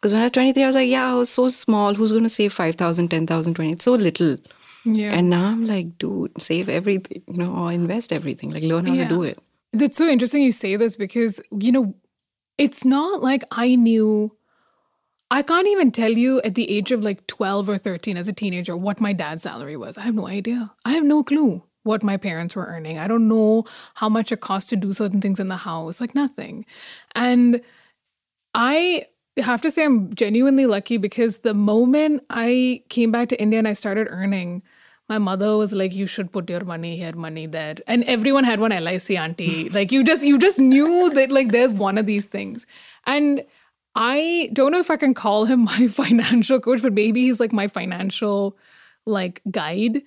Because 0.01 0.13
when 0.13 0.23
I 0.23 0.25
was 0.25 0.33
23, 0.33 0.65
I 0.65 0.67
was 0.67 0.75
like, 0.75 0.91
yeah, 0.91 1.13
I 1.13 1.15
was 1.15 1.31
so 1.31 1.47
small. 1.47 1.95
Who's 1.95 2.11
going 2.11 2.25
to 2.25 2.29
save 2.29 2.53
5,000, 2.53 3.09
10,000, 3.09 3.55
20? 3.55 3.73
It's 3.73 3.85
so 3.85 3.93
little. 3.93 4.37
Yeah. 4.85 5.13
And 5.13 5.31
now 5.31 5.45
I'm 5.45 5.65
like, 5.65 5.97
dude, 5.99 6.43
save 6.43 6.69
everything, 6.69 7.23
you 7.29 7.37
know, 7.37 7.55
or 7.55 7.71
invest 7.71 8.13
everything. 8.13 8.51
Like, 8.51 8.65
learn 8.65 8.87
how 8.87 8.95
yeah. 8.95 9.05
to 9.05 9.09
do 9.09 9.23
it. 9.23 9.39
That's 9.73 9.97
so 9.97 10.07
interesting 10.07 10.43
you 10.43 10.53
say 10.53 10.77
this 10.77 10.97
because, 10.97 11.41
you 11.51 11.73
know, 11.73 11.95
it's 12.59 12.85
not 12.85 13.23
like 13.23 13.45
I 13.51 13.75
knew. 13.75 14.37
I 15.31 15.41
can't 15.41 15.67
even 15.69 15.91
tell 15.91 16.13
you 16.13 16.43
at 16.43 16.55
the 16.55 16.71
age 16.71 16.93
of 16.93 17.03
like 17.03 17.27
12 17.27 17.71
or 17.71 17.79
13 17.79 18.19
as 18.19 18.29
a 18.29 18.35
teenager 18.35 18.77
what 18.77 19.01
my 19.01 19.15
dad's 19.15 19.45
salary 19.45 19.77
was. 19.77 19.97
I 19.97 20.03
have 20.03 20.15
no 20.15 20.27
idea. 20.27 20.71
I 20.85 20.93
have 20.93 21.05
no 21.05 21.25
clue 21.25 21.63
what 21.85 22.03
my 22.03 22.17
parents 22.17 22.55
were 22.55 22.67
earning. 22.67 22.99
I 22.99 23.09
don't 23.09 23.29
know 23.29 23.65
how 23.95 24.09
much 24.09 24.31
it 24.31 24.41
cost 24.41 24.69
to 24.69 24.77
do 24.77 24.93
certain 24.93 25.21
things 25.21 25.41
in 25.41 25.49
the 25.49 25.57
house, 25.57 26.01
like 26.01 26.15
nothing. 26.15 26.67
And 27.15 27.63
I 28.55 29.07
have 29.39 29.63
to 29.63 29.71
say, 29.71 29.85
I'm 29.85 30.15
genuinely 30.15 30.67
lucky 30.67 30.99
because 30.99 31.39
the 31.39 31.55
moment 31.55 32.25
I 32.29 32.83
came 32.89 33.11
back 33.11 33.29
to 33.31 33.41
India 33.41 33.59
and 33.59 33.67
I 33.67 33.73
started 33.73 34.09
earning, 34.11 34.63
my 35.13 35.19
mother 35.19 35.57
was 35.63 35.73
like, 35.81 35.95
"You 35.95 36.07
should 36.07 36.33
put 36.37 36.51
your 36.55 36.65
money 36.65 36.97
here, 36.97 37.15
money 37.25 37.47
there," 37.47 37.75
and 37.87 38.05
everyone 38.17 38.45
had 38.51 38.61
one 38.61 38.77
LIC 38.85 39.11
auntie. 39.25 39.69
like 39.79 39.93
you 39.93 40.05
just 40.11 40.25
you 40.31 40.39
just 40.39 40.59
knew 40.59 41.11
that 41.19 41.31
like 41.39 41.53
there's 41.57 41.75
one 41.89 41.99
of 41.99 42.07
these 42.13 42.29
things, 42.37 42.67
and 43.07 43.45
I 43.95 44.51
don't 44.53 44.73
know 44.73 44.79
if 44.79 44.91
I 44.91 44.97
can 44.97 45.15
call 45.15 45.45
him 45.45 45.65
my 45.73 45.89
financial 45.89 46.61
coach, 46.61 46.83
but 46.83 46.93
maybe 46.93 47.23
he's 47.23 47.41
like 47.41 47.53
my 47.53 47.69
financial 47.69 48.57
like 49.07 49.43
guide. 49.51 50.03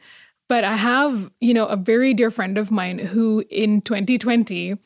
But 0.48 0.64
I 0.64 0.76
have, 0.76 1.32
you 1.40 1.54
know, 1.56 1.66
a 1.66 1.76
very 1.76 2.14
dear 2.14 2.30
friend 2.30 2.58
of 2.60 2.70
mine 2.70 3.00
who 3.00 3.44
in 3.50 3.82
2020 3.82 4.78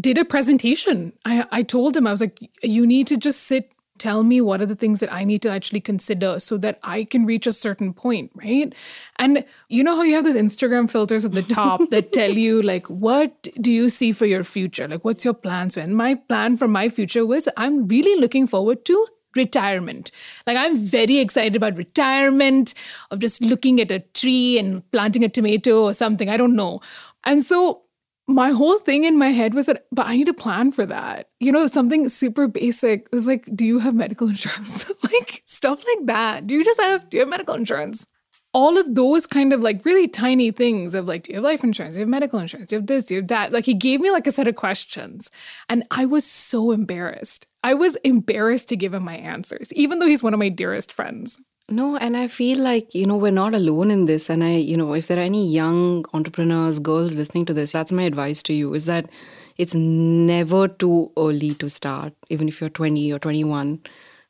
did 0.00 0.18
a 0.18 0.24
presentation. 0.24 1.12
I, 1.24 1.46
I 1.50 1.62
told 1.62 1.96
him, 1.96 2.06
I 2.06 2.12
was 2.12 2.20
like, 2.20 2.38
you 2.62 2.86
need 2.86 3.08
to 3.08 3.16
just 3.16 3.42
sit 3.42 3.73
tell 3.98 4.22
me 4.22 4.40
what 4.40 4.60
are 4.60 4.66
the 4.66 4.74
things 4.74 5.00
that 5.00 5.12
I 5.12 5.24
need 5.24 5.42
to 5.42 5.50
actually 5.50 5.80
consider 5.80 6.40
so 6.40 6.56
that 6.58 6.78
I 6.82 7.04
can 7.04 7.24
reach 7.26 7.46
a 7.46 7.52
certain 7.52 7.92
point, 7.92 8.32
right? 8.34 8.74
And 9.16 9.44
you 9.68 9.84
know 9.84 9.96
how 9.96 10.02
you 10.02 10.14
have 10.14 10.24
those 10.24 10.34
Instagram 10.34 10.90
filters 10.90 11.24
at 11.24 11.32
the 11.32 11.42
top 11.42 11.80
that 11.90 12.12
tell 12.12 12.32
you, 12.32 12.60
like, 12.60 12.88
what 12.88 13.48
do 13.60 13.70
you 13.70 13.88
see 13.88 14.12
for 14.12 14.26
your 14.26 14.44
future? 14.44 14.88
Like, 14.88 15.04
what's 15.04 15.24
your 15.24 15.34
plans? 15.34 15.76
And 15.76 15.96
my 15.96 16.16
plan 16.16 16.56
for 16.56 16.66
my 16.66 16.88
future 16.88 17.24
was 17.24 17.48
I'm 17.56 17.86
really 17.86 18.20
looking 18.20 18.46
forward 18.46 18.84
to 18.86 19.06
retirement. 19.36 20.10
Like, 20.46 20.56
I'm 20.56 20.76
very 20.78 21.18
excited 21.18 21.56
about 21.56 21.76
retirement, 21.76 22.74
of 23.10 23.20
just 23.20 23.40
looking 23.40 23.80
at 23.80 23.90
a 23.90 24.00
tree 24.00 24.58
and 24.58 24.88
planting 24.90 25.24
a 25.24 25.28
tomato 25.28 25.84
or 25.84 25.94
something. 25.94 26.28
I 26.28 26.36
don't 26.36 26.56
know. 26.56 26.80
And 27.24 27.44
so 27.44 27.83
my 28.26 28.50
whole 28.50 28.78
thing 28.78 29.04
in 29.04 29.18
my 29.18 29.28
head 29.28 29.54
was 29.54 29.66
that, 29.66 29.86
but 29.92 30.06
I 30.06 30.16
need 30.16 30.28
a 30.28 30.34
plan 30.34 30.72
for 30.72 30.86
that. 30.86 31.28
You 31.40 31.52
know, 31.52 31.66
something 31.66 32.08
super 32.08 32.48
basic 32.48 33.08
was 33.12 33.26
like, 33.26 33.48
do 33.54 33.64
you 33.66 33.78
have 33.80 33.94
medical 33.94 34.28
insurance? 34.34 34.90
like 35.02 35.42
stuff 35.44 35.84
like 35.86 36.06
that. 36.06 36.46
Do 36.46 36.54
you 36.54 36.64
just 36.64 36.80
have, 36.80 37.08
do 37.10 37.16
you 37.16 37.20
have 37.20 37.28
medical 37.28 37.54
insurance? 37.54 38.06
All 38.52 38.78
of 38.78 38.94
those 38.94 39.26
kind 39.26 39.52
of 39.52 39.60
like 39.60 39.84
really 39.84 40.06
tiny 40.06 40.52
things 40.52 40.94
of 40.94 41.06
like, 41.06 41.24
do 41.24 41.32
you 41.32 41.36
have 41.36 41.44
life 41.44 41.64
insurance? 41.64 41.96
Do 41.96 42.00
you 42.00 42.04
have 42.04 42.08
medical 42.08 42.38
insurance? 42.38 42.70
Do 42.70 42.76
you 42.76 42.80
have 42.80 42.86
this? 42.86 43.06
Do 43.06 43.14
you 43.14 43.20
have 43.20 43.28
that? 43.28 43.52
Like 43.52 43.64
he 43.64 43.74
gave 43.74 44.00
me 44.00 44.12
like 44.12 44.28
a 44.28 44.32
set 44.32 44.46
of 44.46 44.54
questions. 44.54 45.30
And 45.68 45.84
I 45.90 46.06
was 46.06 46.24
so 46.24 46.70
embarrassed. 46.70 47.46
I 47.64 47.74
was 47.74 47.96
embarrassed 47.96 48.68
to 48.68 48.76
give 48.76 48.94
him 48.94 49.02
my 49.02 49.16
answers, 49.16 49.72
even 49.72 49.98
though 49.98 50.06
he's 50.06 50.22
one 50.22 50.34
of 50.34 50.38
my 50.38 50.50
dearest 50.50 50.92
friends. 50.92 51.40
No, 51.70 51.96
and 51.96 52.14
I 52.14 52.28
feel 52.28 52.58
like, 52.62 52.94
you 52.94 53.06
know, 53.06 53.16
we're 53.16 53.32
not 53.32 53.54
alone 53.54 53.90
in 53.90 54.04
this. 54.04 54.28
And 54.28 54.44
I, 54.44 54.56
you 54.56 54.76
know, 54.76 54.92
if 54.92 55.08
there 55.08 55.16
are 55.16 55.22
any 55.22 55.48
young 55.48 56.04
entrepreneurs, 56.12 56.78
girls 56.78 57.14
listening 57.14 57.46
to 57.46 57.54
this, 57.54 57.72
that's 57.72 57.90
my 57.90 58.02
advice 58.02 58.42
to 58.44 58.52
you 58.52 58.74
is 58.74 58.84
that 58.84 59.08
it's 59.56 59.74
never 59.74 60.68
too 60.68 61.10
early 61.16 61.54
to 61.54 61.70
start, 61.70 62.12
even 62.28 62.48
if 62.48 62.60
you're 62.60 62.68
20 62.68 63.10
or 63.12 63.18
21. 63.18 63.80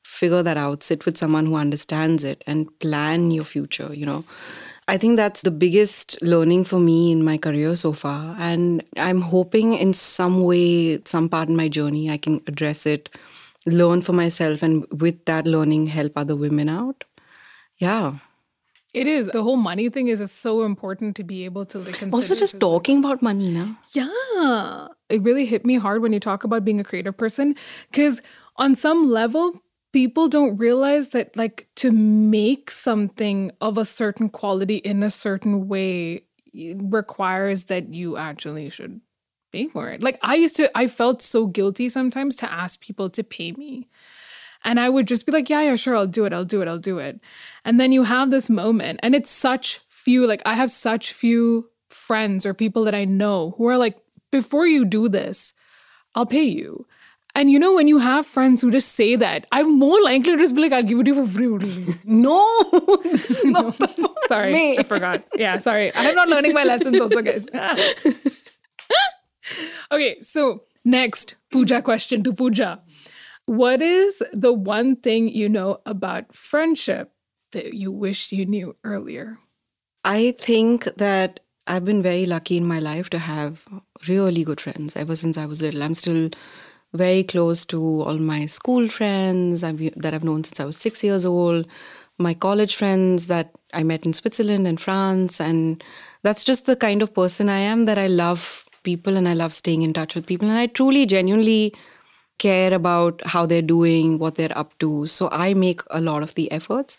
Figure 0.05 0.43
that 0.45 0.57
out, 0.57 0.85
sit 0.85 1.07
with 1.07 1.17
someone 1.17 1.47
who 1.47 1.57
understands 1.57 2.23
it 2.23 2.45
and 2.47 2.69
plan 2.79 3.31
your 3.33 3.45
future, 3.45 3.93
you 3.93 4.07
know. 4.07 4.25
I 4.87 4.97
think 4.99 5.17
that's 5.17 5.41
the 5.41 5.51
biggest 5.51 6.21
learning 6.23 6.65
for 6.65 6.79
me 6.79 7.11
in 7.11 7.25
my 7.25 7.39
career 7.39 7.75
so 7.75 7.95
far. 7.95 8.37
And 8.39 8.85
I'm 8.97 9.23
hoping 9.23 9.73
in 9.73 9.93
some 9.93 10.43
way, 10.45 11.03
some 11.05 11.29
part 11.29 11.49
in 11.49 11.57
my 11.57 11.69
journey, 11.69 12.11
I 12.11 12.19
can 12.19 12.43
address 12.47 12.87
it, 12.87 13.09
learn 13.67 14.03
for 14.03 14.13
myself, 14.13 14.63
and 14.63 14.87
with 14.93 15.25
that 15.25 15.47
learning, 15.47 15.87
help 15.87 16.13
other 16.17 16.37
women 16.37 16.69
out. 16.69 17.03
Yeah. 17.79 18.19
It 18.93 19.09
is. 19.09 19.29
The 19.29 19.43
whole 19.43 19.57
money 19.57 19.89
thing 19.89 20.07
is, 20.07 20.21
is 20.21 20.31
so 20.31 20.63
important 20.63 21.17
to 21.17 21.25
be 21.25 21.45
able 21.45 21.67
to 21.67 21.79
like 21.79 21.95
consider. 21.95 22.15
Also, 22.15 22.35
just 22.37 22.61
talking 22.61 23.01
about 23.01 23.23
money 23.23 23.51
now. 23.51 23.77
Yeah. 23.93 24.89
It 25.09 25.23
really 25.23 25.47
hit 25.47 25.67
me 25.67 25.77
hard 25.77 26.01
when 26.01 26.13
you 26.13 26.21
talk 26.21 26.45
about 26.45 26.65
being 26.65 26.79
a 26.79 26.85
creative 26.85 27.17
person. 27.17 27.57
Because 27.91 28.23
on 28.57 28.77
some 28.77 29.11
level, 29.11 29.61
people 29.93 30.29
don't 30.29 30.57
realize 30.59 31.09
that 31.09 31.37
like 31.37 31.67
to 31.77 31.91
make 31.91 32.71
something 32.71 33.51
of 33.61 33.79
a 33.79 33.85
certain 33.85 34.29
quality 34.29 34.77
in 34.77 35.03
a 35.03 35.11
certain 35.11 35.67
way 35.67 36.25
requires 36.55 37.65
that 37.65 37.93
you 37.93 38.17
actually 38.17 38.71
should 38.71 39.01
pay 39.51 39.67
for 39.67 39.89
it. 39.91 40.05
Like 40.05 40.21
I 40.23 40.37
used 40.37 40.55
to, 40.57 40.71
I 40.79 40.87
felt 40.87 41.21
so 41.21 41.47
guilty 41.47 41.89
sometimes 41.89 42.37
to 42.37 42.53
ask 42.53 42.81
people 42.81 43.11
to 43.11 43.25
pay 43.25 43.53
me. 43.53 43.89
And 44.65 44.81
I 44.81 44.89
would 44.89 45.07
just 45.07 45.27
be 45.27 45.33
like, 45.33 45.51
yeah, 45.51 45.63
yeah, 45.63 45.77
sure, 45.77 45.95
I'll 45.95 46.07
do 46.07 46.25
it, 46.25 46.33
I'll 46.33 46.45
do 46.45 46.63
it, 46.63 46.69
I'll 46.69 46.79
do 46.79 46.99
it. 46.99 47.21
And 47.65 47.79
then 47.79 47.93
you 47.93 48.05
have 48.05 48.31
this 48.31 48.49
moment, 48.49 49.01
and 49.03 49.15
it's 49.15 49.31
such 49.31 49.81
few, 49.89 50.27
like, 50.27 50.43
I 50.47 50.55
have 50.55 50.71
such 50.71 51.13
few 51.13 51.69
friends 51.91 52.45
or 52.45 52.55
people 52.55 52.85
that 52.85 52.95
I 52.95 53.05
know 53.05 53.55
who 53.57 53.69
are 53.69 53.77
like, 53.79 53.97
before 54.31 54.67
you 54.67 54.85
do 54.85 55.09
this, 55.09 55.53
I'll 56.15 56.27
pay 56.27 56.45
you. 56.45 56.87
And 57.37 57.51
you 57.51 57.59
know, 57.59 57.75
when 57.75 57.89
you 57.89 57.99
have 57.99 58.27
friends 58.27 58.63
who 58.63 58.71
just 58.71 58.93
say 58.93 59.17
that, 59.17 59.45
I'm 59.51 59.77
more 59.77 60.01
likely 60.03 60.33
to 60.33 60.39
just 60.39 60.55
be 60.55 60.61
like, 60.61 60.73
I'll 60.73 60.85
give 60.85 61.01
it 61.01 61.05
to 61.05 61.15
you 61.15 61.27
for 61.27 61.33
free. 61.33 61.95
no, 62.05 62.47
no. 63.45 63.71
sorry, 64.27 64.53
me. 64.53 64.79
I 64.79 64.85
forgot. 64.85 65.25
Yeah, 65.35 65.59
sorry. 65.59 65.91
I'm 65.95 66.15
not 66.15 66.29
learning 66.29 66.53
my 66.55 66.63
lessons 66.63 67.01
also, 67.01 67.23
guys. 67.23 67.47
okay, 69.91 70.21
so 70.21 70.63
next 70.85 71.35
Pooja 71.51 71.83
question 71.83 72.23
to 72.23 72.33
Pooja. 72.33 72.81
What 73.47 73.83
is 73.83 74.23
the 74.33 74.53
one 74.53 74.97
thing 74.97 75.29
you 75.29 75.49
know 75.49 75.81
about 75.85 76.35
friendship 76.35 77.13
that 77.53 77.75
you 77.75 77.93
wish 77.93 78.33
you 78.33 78.47
knew 78.47 78.77
earlier? 78.85 79.39
I 80.05 80.33
think 80.39 80.85
that 80.97 81.41
I've 81.67 81.85
been 81.85 82.03
very 82.03 82.27
lucky 82.27 82.57
in 82.57 82.67
my 82.67 82.79
life 82.79 83.11
to 83.11 83.19
have 83.19 83.67
really 84.09 84.45
good 84.45 84.61
friends 84.61 84.97
ever 84.97 85.17
since 85.17 85.39
I 85.39 85.47
was 85.47 85.63
little. 85.63 85.83
I'm 85.83 85.95
still 85.95 86.31
very 86.93 87.25
close 87.25 87.65
to 87.67 87.81
all 88.03 88.19
my 88.19 88.47
school 88.47 88.89
friends 88.89 89.63
that 89.63 90.15
I've 90.15 90.25
known 90.25 90.45
since 90.45 90.61
I 90.61 90.65
was 90.65 90.77
six 90.77 91.03
years 91.03 91.25
old, 91.25 91.67
my 92.19 92.35
college 92.35 92.77
friends 92.77 93.27
that 93.27 93.55
I 93.73 93.83
met 93.83 94.07
in 94.07 94.13
Switzerland 94.13 94.67
and 94.67 94.81
France. 94.81 95.41
And 95.41 95.83
that's 96.23 96.45
just 96.45 96.67
the 96.67 96.77
kind 96.77 97.03
of 97.03 97.13
person 97.13 97.49
I 97.49 97.59
am 97.59 97.87
that 97.87 97.99
I 97.99 98.07
love 98.07 98.67
people 98.85 99.17
and 99.17 99.27
I 99.29 99.35
love 99.35 99.53
staying 99.55 99.83
in 99.83 99.93
touch 99.93 100.15
with 100.15 100.27
people. 100.27 100.49
And 100.49 100.59
I 100.59 100.67
truly, 100.67 101.07
genuinely 101.07 101.75
care 102.39 102.75
about 102.75 103.23
how 103.27 103.47
they're 103.47 103.63
doing, 103.63 104.19
what 104.19 104.35
they're 104.35 104.57
up 104.57 104.77
to. 104.79 105.07
So 105.07 105.29
I 105.31 105.55
make 105.55 105.83
a 105.91 106.01
lot 106.01 106.23
of 106.23 106.35
the 106.35 106.51
efforts. 106.53 106.97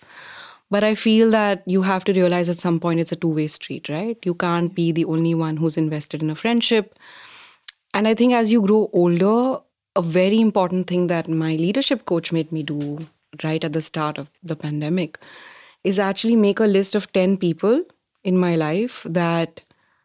But 0.71 0.83
I 0.83 0.95
feel 0.95 1.29
that 1.31 1.63
you 1.65 1.83
have 1.83 2.03
to 2.05 2.13
realize 2.13 2.49
at 2.49 2.57
some 2.57 2.79
point 2.79 2.99
it's 2.99 3.11
a 3.11 3.15
two 3.15 3.29
way 3.29 3.47
street, 3.47 3.87
right? 3.87 4.17
You 4.23 4.33
can't 4.33 4.73
be 4.73 4.91
the 4.91 5.05
only 5.05 5.35
one 5.35 5.57
who's 5.57 5.77
invested 5.77 6.23
in 6.23 6.29
a 6.29 6.35
friendship. 6.35 6.97
And 7.93 8.07
I 8.07 8.13
think 8.13 8.33
as 8.33 8.51
you 8.51 8.61
grow 8.61 8.89
older, 8.91 9.59
a 9.95 10.01
very 10.01 10.41
important 10.41 10.87
thing 10.87 11.07
that 11.07 11.29
my 11.29 11.55
leadership 11.55 12.05
coach 12.05 12.31
made 12.31 12.51
me 12.51 12.63
do 12.63 13.07
right 13.43 13.63
at 13.63 13.73
the 13.73 13.81
start 13.81 14.17
of 14.17 14.29
the 14.43 14.55
pandemic 14.55 15.19
is 15.83 15.99
actually 15.99 16.35
make 16.35 16.59
a 16.59 16.65
list 16.65 16.95
of 16.95 17.11
10 17.13 17.37
people 17.37 17.83
in 18.23 18.37
my 18.37 18.55
life 18.55 19.05
that 19.07 19.61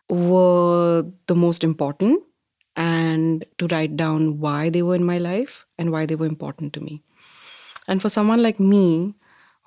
were 0.08 1.04
the 1.26 1.34
most 1.34 1.64
important 1.64 2.22
and 2.76 3.44
to 3.58 3.66
write 3.68 3.96
down 3.96 4.38
why 4.40 4.70
they 4.70 4.82
were 4.82 4.94
in 4.94 5.04
my 5.04 5.18
life 5.18 5.66
and 5.78 5.90
why 5.90 6.06
they 6.06 6.14
were 6.14 6.26
important 6.26 6.72
to 6.74 6.80
me. 6.80 7.02
And 7.88 8.00
for 8.00 8.08
someone 8.08 8.42
like 8.42 8.60
me, 8.60 9.14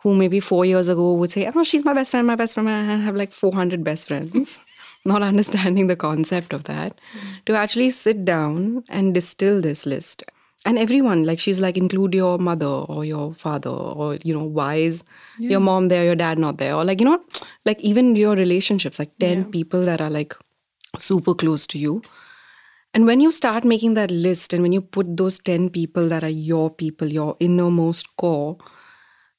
who 0.03 0.13
maybe 0.13 0.39
four 0.41 0.65
years 0.65 0.89
ago 0.89 1.13
would 1.13 1.31
say, 1.31 1.49
Oh, 1.55 1.63
she's 1.63 1.85
my 1.85 1.93
best 1.93 2.11
friend, 2.11 2.27
my 2.27 2.35
best 2.35 2.53
friend, 2.53 2.69
I 2.69 2.83
have 2.97 3.15
like 3.15 3.31
400 3.31 3.83
best 3.83 4.09
friends, 4.09 4.59
not 5.05 5.21
understanding 5.21 5.87
the 5.87 5.95
concept 5.95 6.51
of 6.51 6.65
that, 6.65 6.99
mm. 7.17 7.45
to 7.45 7.55
actually 7.55 7.89
sit 7.89 8.25
down 8.25 8.83
and 8.89 9.13
distill 9.13 9.61
this 9.61 9.85
list. 9.85 10.23
And 10.65 10.77
everyone, 10.77 11.23
like 11.23 11.39
she's 11.39 11.59
like, 11.59 11.77
include 11.77 12.13
your 12.13 12.37
mother 12.37 12.67
or 12.67 13.05
your 13.05 13.33
father, 13.33 13.69
or, 13.69 14.17
you 14.23 14.33
know, 14.33 14.43
why 14.43 14.75
is 14.75 15.03
yeah. 15.39 15.51
your 15.51 15.59
mom 15.61 15.87
there, 15.87 16.03
your 16.05 16.15
dad 16.15 16.37
not 16.37 16.57
there? 16.57 16.75
Or 16.75 16.83
like, 16.83 16.99
you 16.99 17.05
know, 17.05 17.21
like 17.65 17.79
even 17.79 18.15
your 18.15 18.35
relationships, 18.35 18.99
like 18.99 19.17
10 19.19 19.37
yeah. 19.37 19.47
people 19.51 19.83
that 19.83 20.01
are 20.01 20.09
like 20.09 20.35
super 20.97 21.33
close 21.33 21.65
to 21.67 21.79
you 21.79 22.01
and 22.93 23.05
when 23.07 23.19
you 23.19 23.31
start 23.31 23.63
making 23.63 23.95
that 23.95 24.11
list 24.11 24.53
and 24.53 24.61
when 24.61 24.71
you 24.71 24.81
put 24.81 25.17
those 25.17 25.39
10 25.39 25.69
people 25.69 26.07
that 26.09 26.23
are 26.23 26.29
your 26.29 26.69
people, 26.69 27.07
your 27.07 27.35
innermost 27.39 28.15
core, 28.17 28.57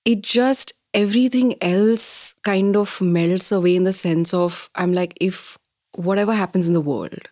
it 0.04 0.22
just 0.22 0.72
everything 0.92 1.54
else 1.62 2.34
kind 2.42 2.76
of 2.76 3.00
melts 3.00 3.52
away 3.52 3.76
in 3.76 3.84
the 3.84 3.92
sense 3.92 4.34
of 4.34 4.68
I'm 4.74 4.92
like, 4.92 5.16
if 5.20 5.56
whatever 5.94 6.34
happens 6.34 6.66
in 6.66 6.74
the 6.74 6.80
world, 6.80 7.28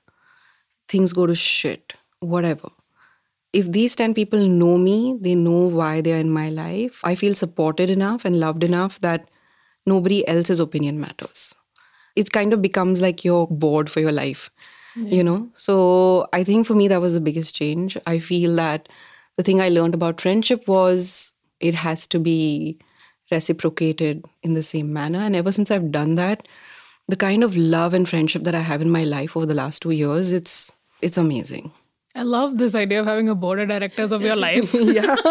things 0.88 1.12
go 1.12 1.26
to 1.26 1.34
shit, 1.34 1.94
whatever. 2.20 2.68
If 3.52 3.70
these 3.72 3.96
10 3.96 4.14
people 4.14 4.46
know 4.46 4.78
me, 4.78 5.16
they 5.20 5.34
know 5.34 5.66
why 5.68 6.00
they're 6.00 6.18
in 6.18 6.30
my 6.30 6.50
life, 6.50 7.00
I 7.04 7.14
feel 7.16 7.34
supported 7.34 7.90
enough 7.90 8.24
and 8.24 8.40
loved 8.40 8.64
enough 8.64 9.00
that 9.00 9.28
nobody 9.86 10.26
else's 10.28 10.60
opinion 10.60 11.00
matters. 11.00 11.54
It 12.16 12.32
kind 12.32 12.52
of 12.52 12.62
becomes 12.62 13.00
like 13.00 13.24
your 13.24 13.48
board 13.48 13.90
for 13.90 14.00
your 14.00 14.12
life 14.12 14.50
yeah. 14.96 15.16
you 15.16 15.24
know 15.24 15.48
so 15.54 16.26
i 16.32 16.42
think 16.44 16.66
for 16.66 16.74
me 16.74 16.88
that 16.88 17.00
was 17.00 17.14
the 17.14 17.20
biggest 17.20 17.54
change 17.54 17.96
i 18.06 18.18
feel 18.18 18.54
that 18.54 18.88
the 19.36 19.42
thing 19.42 19.60
i 19.60 19.68
learned 19.68 19.94
about 19.94 20.20
friendship 20.20 20.66
was 20.68 21.32
it 21.60 21.74
has 21.74 22.06
to 22.06 22.18
be 22.18 22.78
reciprocated 23.30 24.24
in 24.42 24.54
the 24.54 24.62
same 24.62 24.92
manner 24.92 25.18
and 25.18 25.36
ever 25.36 25.52
since 25.52 25.70
i've 25.70 25.90
done 25.90 26.16
that 26.16 26.46
the 27.08 27.16
kind 27.16 27.42
of 27.42 27.56
love 27.56 27.94
and 27.94 28.08
friendship 28.08 28.42
that 28.44 28.54
i 28.54 28.60
have 28.60 28.82
in 28.82 28.90
my 28.90 29.04
life 29.04 29.36
over 29.36 29.46
the 29.46 29.54
last 29.54 29.82
2 29.82 29.90
years 29.90 30.32
it's 30.32 30.72
it's 31.00 31.16
amazing 31.16 31.72
I 32.14 32.24
love 32.24 32.58
this 32.58 32.74
idea 32.74 33.00
of 33.00 33.06
having 33.06 33.28
a 33.28 33.34
board 33.34 33.58
of 33.58 33.68
directors 33.68 34.12
of 34.12 34.22
your 34.22 34.36
life. 34.36 34.74
yeah. 34.74 35.16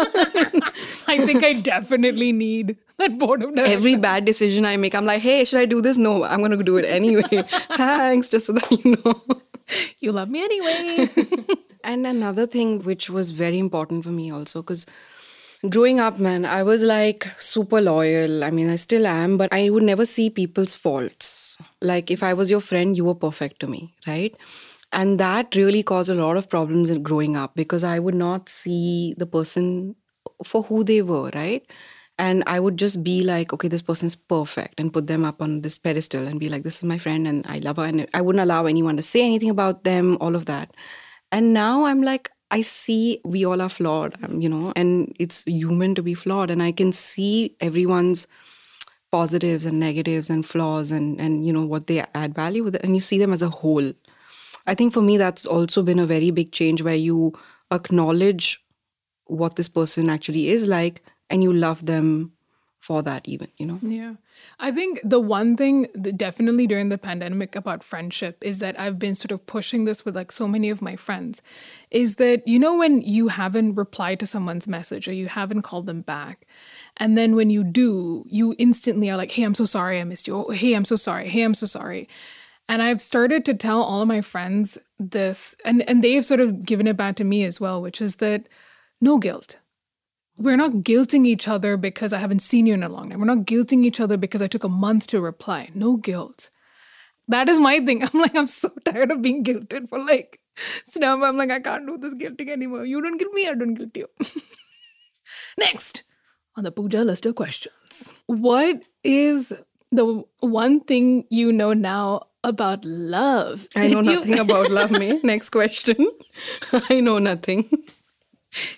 I 1.06 1.24
think 1.26 1.44
I 1.44 1.52
definitely 1.52 2.32
need 2.32 2.76
that 2.98 3.18
board 3.18 3.42
of 3.42 3.54
directors. 3.54 3.76
Every 3.76 3.96
bad 3.96 4.24
decision 4.24 4.66
I 4.66 4.76
make, 4.76 4.94
I'm 4.94 5.06
like, 5.06 5.22
hey, 5.22 5.44
should 5.44 5.60
I 5.60 5.66
do 5.66 5.80
this? 5.80 5.96
No, 5.96 6.24
I'm 6.24 6.40
going 6.40 6.50
to 6.50 6.62
do 6.64 6.76
it 6.78 6.84
anyway. 6.84 7.22
Thanks, 7.76 8.28
just 8.28 8.46
so 8.46 8.54
that 8.54 8.84
you 8.84 8.96
know. 9.04 9.42
You 10.00 10.12
love 10.12 10.28
me 10.28 10.42
anyway. 10.42 11.08
and 11.84 12.06
another 12.06 12.46
thing 12.46 12.80
which 12.80 13.10
was 13.10 13.30
very 13.30 13.58
important 13.58 14.04
for 14.04 14.10
me 14.10 14.30
also, 14.32 14.62
because 14.62 14.86
growing 15.68 16.00
up, 16.00 16.18
man, 16.18 16.44
I 16.44 16.62
was 16.62 16.82
like 16.82 17.28
super 17.38 17.80
loyal. 17.80 18.44
I 18.44 18.50
mean, 18.50 18.68
I 18.68 18.76
still 18.76 19.06
am, 19.06 19.36
but 19.36 19.52
I 19.52 19.70
would 19.70 19.82
never 19.82 20.04
see 20.04 20.30
people's 20.30 20.74
faults. 20.74 21.58
Like, 21.80 22.10
if 22.10 22.22
I 22.22 22.34
was 22.34 22.50
your 22.50 22.60
friend, 22.60 22.96
you 22.96 23.04
were 23.04 23.14
perfect 23.14 23.60
to 23.60 23.66
me, 23.66 23.94
right? 24.06 24.36
And 24.92 25.18
that 25.20 25.54
really 25.54 25.82
caused 25.82 26.10
a 26.10 26.14
lot 26.14 26.36
of 26.36 26.48
problems 26.50 26.90
in 26.90 27.02
growing 27.02 27.36
up 27.36 27.54
because 27.54 27.82
I 27.82 27.98
would 27.98 28.14
not 28.14 28.48
see 28.48 29.14
the 29.16 29.26
person 29.26 29.96
for 30.44 30.62
who 30.64 30.84
they 30.84 31.02
were, 31.02 31.30
right? 31.34 31.64
And 32.18 32.44
I 32.46 32.60
would 32.60 32.76
just 32.76 33.02
be 33.02 33.22
like, 33.24 33.52
okay, 33.52 33.68
this 33.68 33.82
person's 33.82 34.14
perfect 34.14 34.78
and 34.78 34.92
put 34.92 35.06
them 35.06 35.24
up 35.24 35.40
on 35.40 35.62
this 35.62 35.78
pedestal 35.78 36.26
and 36.26 36.38
be 36.38 36.48
like, 36.48 36.62
this 36.62 36.76
is 36.76 36.84
my 36.84 36.98
friend 36.98 37.26
and 37.26 37.44
I 37.48 37.58
love 37.58 37.76
her. 37.76 37.84
And 37.84 38.06
I 38.14 38.20
wouldn't 38.20 38.42
allow 38.42 38.66
anyone 38.66 38.96
to 38.96 39.02
say 39.02 39.24
anything 39.24 39.50
about 39.50 39.84
them, 39.84 40.18
all 40.20 40.36
of 40.36 40.44
that. 40.46 40.72
And 41.32 41.54
now 41.54 41.84
I'm 41.84 42.02
like, 42.02 42.30
I 42.50 42.60
see 42.60 43.20
we 43.24 43.46
all 43.46 43.62
are 43.62 43.70
flawed, 43.70 44.14
um, 44.22 44.42
you 44.42 44.48
know, 44.48 44.74
and 44.76 45.16
it's 45.18 45.42
human 45.44 45.94
to 45.94 46.02
be 46.02 46.12
flawed. 46.12 46.50
And 46.50 46.62
I 46.62 46.70
can 46.70 46.92
see 46.92 47.56
everyone's 47.60 48.26
positives 49.10 49.64
and 49.64 49.80
negatives 49.80 50.28
and 50.28 50.44
flaws 50.44 50.90
and, 50.90 51.18
and 51.18 51.46
you 51.46 51.52
know, 51.52 51.64
what 51.64 51.86
they 51.86 52.04
add 52.14 52.34
value 52.34 52.62
with 52.62 52.76
it. 52.76 52.84
And 52.84 52.94
you 52.94 53.00
see 53.00 53.18
them 53.18 53.32
as 53.32 53.40
a 53.40 53.48
whole. 53.48 53.92
I 54.66 54.74
think 54.74 54.92
for 54.92 55.00
me, 55.00 55.16
that's 55.16 55.46
also 55.46 55.82
been 55.82 55.98
a 55.98 56.06
very 56.06 56.30
big 56.30 56.52
change 56.52 56.82
where 56.82 56.94
you 56.94 57.32
acknowledge 57.70 58.62
what 59.24 59.56
this 59.56 59.68
person 59.68 60.10
actually 60.10 60.48
is 60.48 60.66
like 60.66 61.02
and 61.32 61.42
you 61.42 61.52
love 61.52 61.86
them 61.86 62.32
for 62.80 63.00
that 63.00 63.28
even 63.28 63.48
you 63.58 63.64
know? 63.64 63.78
Yeah. 63.80 64.14
I 64.58 64.72
think 64.72 65.00
the 65.04 65.20
one 65.20 65.56
thing 65.56 65.86
definitely 66.16 66.66
during 66.66 66.88
the 66.88 66.98
pandemic 66.98 67.54
about 67.54 67.84
friendship 67.84 68.38
is 68.40 68.58
that 68.58 68.78
i've 68.78 68.98
been 68.98 69.14
sort 69.14 69.30
of 69.30 69.46
pushing 69.46 69.84
this 69.84 70.04
with 70.04 70.16
like 70.16 70.32
so 70.32 70.48
many 70.48 70.68
of 70.68 70.82
my 70.82 70.96
friends 70.96 71.42
is 71.92 72.16
that 72.16 72.46
you 72.46 72.58
know 72.58 72.76
when 72.76 73.00
you 73.00 73.28
haven't 73.28 73.76
replied 73.76 74.18
to 74.18 74.26
someone's 74.26 74.66
message 74.66 75.06
or 75.06 75.12
you 75.12 75.28
haven't 75.28 75.62
called 75.62 75.86
them 75.86 76.02
back 76.02 76.44
and 76.96 77.16
then 77.16 77.36
when 77.36 77.50
you 77.50 77.62
do 77.62 78.24
you 78.28 78.54
instantly 78.58 79.08
are 79.08 79.16
like 79.16 79.30
hey 79.30 79.44
i'm 79.44 79.54
so 79.54 79.64
sorry 79.64 80.00
i 80.00 80.04
missed 80.04 80.26
you. 80.26 80.34
Oh, 80.34 80.50
hey 80.50 80.74
i'm 80.74 80.84
so 80.84 80.96
sorry. 80.96 81.28
Hey 81.28 81.42
i'm 81.42 81.54
so 81.54 81.66
sorry. 81.66 82.08
And 82.68 82.82
i've 82.82 83.00
started 83.00 83.44
to 83.44 83.54
tell 83.54 83.82
all 83.82 84.02
of 84.02 84.08
my 84.08 84.20
friends 84.22 84.76
this 84.98 85.54
and 85.64 85.88
and 85.88 86.02
they've 86.02 86.24
sort 86.24 86.40
of 86.40 86.64
given 86.64 86.88
it 86.88 86.96
back 86.96 87.14
to 87.16 87.24
me 87.24 87.44
as 87.44 87.60
well 87.60 87.80
which 87.80 88.00
is 88.00 88.16
that 88.16 88.48
no 89.00 89.18
guilt 89.18 89.58
we're 90.42 90.56
not 90.56 90.72
guilting 90.72 91.26
each 91.26 91.46
other 91.46 91.76
because 91.76 92.12
I 92.12 92.18
haven't 92.18 92.40
seen 92.42 92.66
you 92.66 92.74
in 92.74 92.82
a 92.82 92.88
long 92.88 93.10
time. 93.10 93.20
We're 93.20 93.26
not 93.26 93.46
guilting 93.46 93.84
each 93.84 94.00
other 94.00 94.16
because 94.16 94.42
I 94.42 94.48
took 94.48 94.64
a 94.64 94.68
month 94.68 95.06
to 95.08 95.20
reply. 95.20 95.70
No 95.74 95.96
guilt. 95.96 96.50
That 97.28 97.48
is 97.48 97.60
my 97.60 97.78
thing. 97.80 98.02
I'm 98.06 98.20
like, 98.20 98.34
I'm 98.36 98.48
so 98.48 98.70
tired 98.84 99.12
of 99.12 99.22
being 99.22 99.44
guilted 99.44 99.88
for 99.88 99.98
like 100.00 100.40
stuff. 100.86 101.20
I'm 101.22 101.36
like, 101.36 101.50
I 101.50 101.60
can't 101.60 101.86
do 101.86 101.96
this 101.96 102.14
guilting 102.14 102.48
anymore. 102.48 102.84
You 102.84 103.00
don't 103.00 103.18
guilt 103.18 103.32
me, 103.32 103.48
I 103.48 103.54
don't 103.54 103.74
guilt 103.74 103.96
you. 103.96 104.08
Next 105.58 106.02
on 106.56 106.64
the 106.64 106.72
Pooja 106.72 107.04
list 107.04 107.24
of 107.26 107.34
questions. 107.36 108.12
What 108.26 108.82
is 109.04 109.52
the 109.90 110.24
one 110.40 110.80
thing 110.80 111.24
you 111.30 111.52
know 111.52 111.72
now 111.72 112.26
about 112.42 112.84
love? 112.84 113.66
I 113.76 113.88
know 113.88 114.00
nothing 114.00 114.38
about 114.38 114.70
love, 114.70 114.90
me. 114.90 115.20
Next 115.24 115.50
question. 115.50 116.10
I 116.90 117.00
know 117.00 117.18
nothing. 117.18 117.70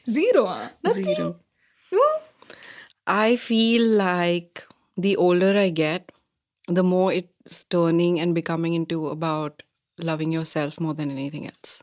Zero. 0.08 0.46
Huh? 0.46 0.68
Nothing. 0.84 1.04
Zero. 1.04 1.40
I 3.06 3.36
feel 3.36 3.86
like 3.98 4.66
the 4.96 5.16
older 5.16 5.58
I 5.58 5.70
get, 5.70 6.12
the 6.68 6.82
more 6.82 7.12
it's 7.12 7.64
turning 7.66 8.20
and 8.20 8.34
becoming 8.34 8.74
into 8.74 9.08
about 9.08 9.62
loving 9.98 10.32
yourself 10.32 10.80
more 10.80 10.94
than 10.94 11.10
anything 11.10 11.46
else. 11.46 11.82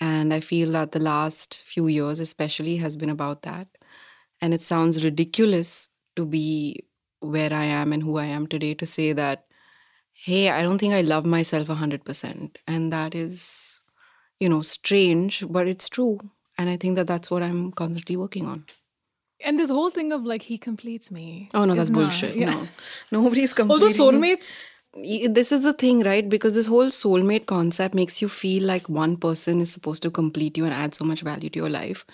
And 0.00 0.32
I 0.34 0.40
feel 0.40 0.72
that 0.72 0.92
the 0.92 0.98
last 0.98 1.62
few 1.64 1.86
years, 1.86 2.18
especially, 2.18 2.76
has 2.78 2.96
been 2.96 3.10
about 3.10 3.42
that. 3.42 3.68
And 4.40 4.54
it 4.54 4.62
sounds 4.62 5.04
ridiculous 5.04 5.88
to 6.16 6.26
be 6.26 6.84
where 7.20 7.52
I 7.52 7.64
am 7.64 7.92
and 7.92 8.02
who 8.02 8.16
I 8.16 8.26
am 8.26 8.46
today 8.46 8.74
to 8.74 8.86
say 8.86 9.12
that, 9.12 9.44
hey, 10.12 10.50
I 10.50 10.62
don't 10.62 10.78
think 10.78 10.94
I 10.94 11.02
love 11.02 11.26
myself 11.26 11.68
100%. 11.68 12.56
And 12.66 12.92
that 12.92 13.14
is, 13.14 13.82
you 14.40 14.48
know, 14.48 14.62
strange, 14.62 15.44
but 15.48 15.68
it's 15.68 15.88
true. 15.88 16.18
And 16.58 16.70
I 16.70 16.76
think 16.76 16.96
that 16.96 17.06
that's 17.06 17.30
what 17.30 17.42
I'm 17.42 17.72
constantly 17.72 18.16
working 18.16 18.46
on. 18.46 18.66
And 19.44 19.58
this 19.58 19.70
whole 19.70 19.90
thing 19.90 20.12
of 20.12 20.24
like 20.24 20.42
he 20.42 20.58
completes 20.58 21.10
me. 21.10 21.50
Oh 21.54 21.64
no, 21.64 21.74
that's 21.74 21.90
not- 21.90 21.98
bullshit. 22.00 22.36
yeah. 22.36 22.50
No, 23.10 23.22
nobody's 23.22 23.52
completing. 23.60 23.88
Also, 23.88 24.10
soulmates. 24.12 24.54
This 24.94 25.52
is 25.52 25.62
the 25.62 25.72
thing, 25.72 26.00
right? 26.02 26.28
Because 26.28 26.54
this 26.54 26.66
whole 26.66 26.88
soulmate 26.88 27.46
concept 27.46 27.94
makes 27.94 28.20
you 28.20 28.28
feel 28.28 28.62
like 28.64 28.88
one 28.90 29.16
person 29.16 29.60
is 29.62 29.72
supposed 29.72 30.02
to 30.02 30.10
complete 30.10 30.58
you 30.58 30.66
and 30.66 30.74
add 30.74 30.94
so 30.94 31.04
much 31.04 31.22
value 31.22 31.48
to 31.48 31.58
your 31.58 31.70
life. 31.70 32.04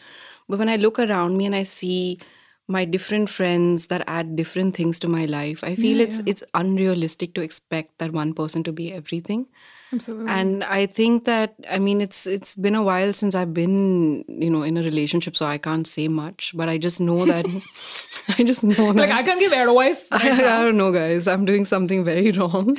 But 0.49 0.61
when 0.61 0.69
I 0.69 0.77
look 0.77 0.99
around 1.01 1.37
me 1.37 1.47
and 1.47 1.57
I 1.57 1.65
see 1.65 2.21
my 2.69 2.85
different 2.85 3.31
friends 3.31 3.89
that 3.89 4.05
add 4.07 4.37
different 4.37 4.77
things 4.77 5.01
to 5.01 5.09
my 5.09 5.25
life, 5.25 5.65
I 5.65 5.75
feel 5.75 5.97
Yeah, 5.97 6.05
it's 6.05 6.19
yeah. 6.19 6.25
it's 6.27 6.45
unrealistic 6.55 7.35
to 7.35 7.41
expect 7.41 7.99
that 7.99 8.13
one 8.13 8.33
person 8.33 8.63
to 8.63 8.73
be 8.73 8.93
everything. 8.93 9.47
Absolutely. 9.93 10.31
And 10.31 10.65
I 10.65 10.85
think 10.85 11.25
that 11.25 11.55
I 11.71 11.79
mean 11.79 12.01
it's 12.01 12.27
it's 12.27 12.55
been 12.55 12.75
a 12.75 12.83
while 12.83 13.13
since 13.13 13.35
I've 13.35 13.55
been 13.55 14.25
you 14.29 14.51
know 14.51 14.63
in 14.63 14.77
a 14.77 14.83
relationship, 14.83 15.37
so 15.37 15.47
I 15.47 15.57
can't 15.57 15.87
say 15.87 16.09
much. 16.09 16.53
But 16.55 16.69
I 16.69 16.77
just 16.77 17.01
know 17.01 17.25
that 17.25 17.47
I 18.39 18.43
just 18.45 18.65
know 18.65 18.93
that 18.93 18.97
like 18.97 19.11
I 19.11 19.23
can't 19.23 19.41
give 19.41 19.53
advice. 19.53 20.09
I, 20.13 20.31
I 20.33 20.63
don't 20.63 20.77
know, 20.77 20.93
guys. 20.93 21.27
I'm 21.27 21.45
doing 21.45 21.65
something 21.65 22.05
very 22.05 22.31
wrong. 22.33 22.77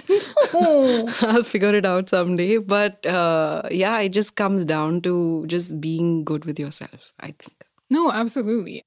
Oh. 0.54 1.17
I'll 1.22 1.43
figure 1.43 1.74
it 1.74 1.86
out 1.86 2.10
someday. 2.10 2.58
But 2.58 3.06
uh, 3.06 3.63
yeah, 3.72 4.00
it 4.00 4.10
just 4.10 4.36
comes 4.36 4.65
down 4.65 5.02
to 5.02 5.45
just 5.48 5.82
being 5.82 6.24
good 6.24 6.45
with 6.45 6.60
yourself, 6.60 7.12
I 7.19 7.28
think. 7.28 7.65
No, 7.89 8.12
absolutely. 8.12 8.84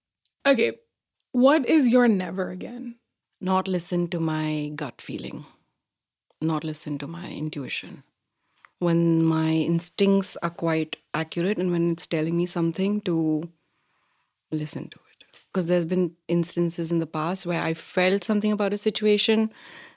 Okay. 0.47 0.79
What 1.33 1.69
is 1.69 1.89
your 1.89 2.07
never 2.09 2.51
again? 2.51 2.97
Not 3.41 3.67
listen 3.67 4.07
to 4.09 4.21
my 4.21 4.71
gut 4.77 5.01
feeling, 5.01 5.45
not 6.41 6.63
listen 6.63 6.99
to 6.99 7.09
my 7.09 7.29
intuition. 7.29 8.05
When 8.83 9.23
my 9.23 9.51
instincts 9.51 10.37
are 10.43 10.51
quite 10.51 10.97
accurate 11.15 11.59
and 11.59 11.71
when 11.71 11.93
it's 11.93 12.07
telling 12.07 12.37
me 12.37 12.47
something, 12.47 13.01
to 13.03 13.49
listen 14.51 14.89
to 14.89 14.99
it. 14.99 15.25
Because 15.47 15.67
there's 15.67 15.85
been 15.85 16.13
instances 16.29 16.91
in 16.91 16.99
the 16.99 17.07
past 17.07 17.47
where 17.47 17.63
I 17.63 17.75
felt 17.75 18.25
something 18.25 18.51
about 18.51 18.73
a 18.73 18.79
situation 18.79 19.53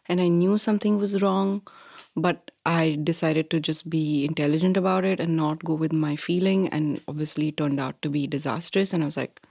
and 0.07 0.21
I 0.21 0.27
knew 0.27 0.57
something 0.57 0.97
was 0.97 1.21
wrong, 1.21 1.67
but 2.15 2.51
I 2.65 2.99
decided 3.03 3.49
to 3.49 3.59
just 3.59 3.89
be 3.89 4.23
intelligent 4.25 4.77
about 4.77 5.03
it 5.03 5.19
and 5.19 5.35
not 5.35 5.63
go 5.63 5.73
with 5.73 5.91
my 5.91 6.15
feeling. 6.15 6.69
And 6.69 7.01
obviously, 7.07 7.47
it 7.47 7.57
turned 7.57 7.79
out 7.79 8.01
to 8.03 8.09
be 8.09 8.27
disastrous. 8.27 8.93
And 8.93 9.01
I 9.01 9.07
was 9.07 9.17
like, 9.17 9.41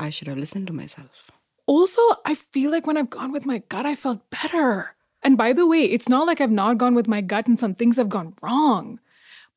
I 0.00 0.10
should 0.10 0.28
have 0.28 0.38
listened 0.38 0.66
to 0.66 0.72
myself. 0.72 1.30
Also, 1.66 2.02
I 2.24 2.34
feel 2.34 2.70
like 2.72 2.86
when 2.86 2.96
I've 2.96 3.10
gone 3.10 3.30
with 3.30 3.46
my 3.46 3.58
gut, 3.68 3.86
I 3.86 3.94
felt 3.94 4.28
better. 4.30 4.96
And 5.22 5.36
by 5.36 5.52
the 5.52 5.66
way, 5.66 5.82
it's 5.82 6.08
not 6.08 6.26
like 6.26 6.40
I've 6.40 6.50
not 6.50 6.78
gone 6.78 6.94
with 6.94 7.08
my 7.08 7.20
gut 7.20 7.46
and 7.46 7.58
some 7.58 7.74
things 7.74 7.96
have 7.96 8.08
gone 8.08 8.34
wrong. 8.42 9.00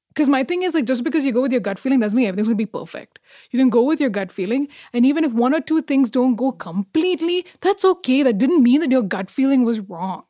Because 0.10 0.30
my 0.30 0.44
thing 0.44 0.62
is 0.62 0.76
like 0.76 0.86
just 0.86 1.04
because 1.04 1.26
you 1.26 1.32
go 1.32 1.42
with 1.42 1.52
your 1.52 1.62
gut 1.62 1.80
feeling 1.80 2.00
doesn't 2.00 2.16
mean 2.16 2.28
everything's 2.28 2.48
gonna 2.48 2.56
be 2.56 2.68
perfect. 2.68 3.18
You 3.50 3.58
can 3.58 3.70
go 3.70 3.82
with 3.82 4.00
your 4.00 4.12
gut 4.12 4.32
feeling, 4.32 4.68
and 4.94 5.06
even 5.06 5.24
if 5.24 5.34
one 5.34 5.56
or 5.56 5.62
two 5.62 5.82
things 5.82 6.12
don't 6.12 6.36
go 6.36 6.52
completely, 6.52 7.46
that's 7.62 7.84
okay. 7.84 8.22
That 8.22 8.38
didn't 8.38 8.62
mean 8.62 8.82
that 8.82 8.92
your 8.92 9.02
gut 9.02 9.32
feeling 9.32 9.66
was 9.66 9.80
wrong. 9.80 10.26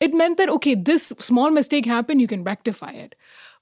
It 0.00 0.14
meant 0.14 0.36
that 0.38 0.48
okay, 0.48 0.74
this 0.74 1.12
small 1.20 1.50
mistake 1.50 1.86
happened, 1.86 2.20
you 2.20 2.26
can 2.26 2.42
rectify 2.42 2.90
it. 2.90 3.14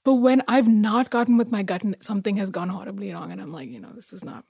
But 0.03 0.15
when 0.15 0.41
I've 0.47 0.67
not 0.67 1.11
gotten 1.11 1.37
with 1.37 1.51
my 1.51 1.61
gut 1.61 1.83
and 1.83 1.95
something 1.99 2.37
has 2.37 2.49
gone 2.49 2.69
horribly 2.69 3.13
wrong, 3.13 3.31
and 3.31 3.39
I'm 3.39 3.51
like, 3.51 3.69
you 3.69 3.79
know, 3.79 3.91
this 3.93 4.11
is 4.11 4.23
not 4.23 4.45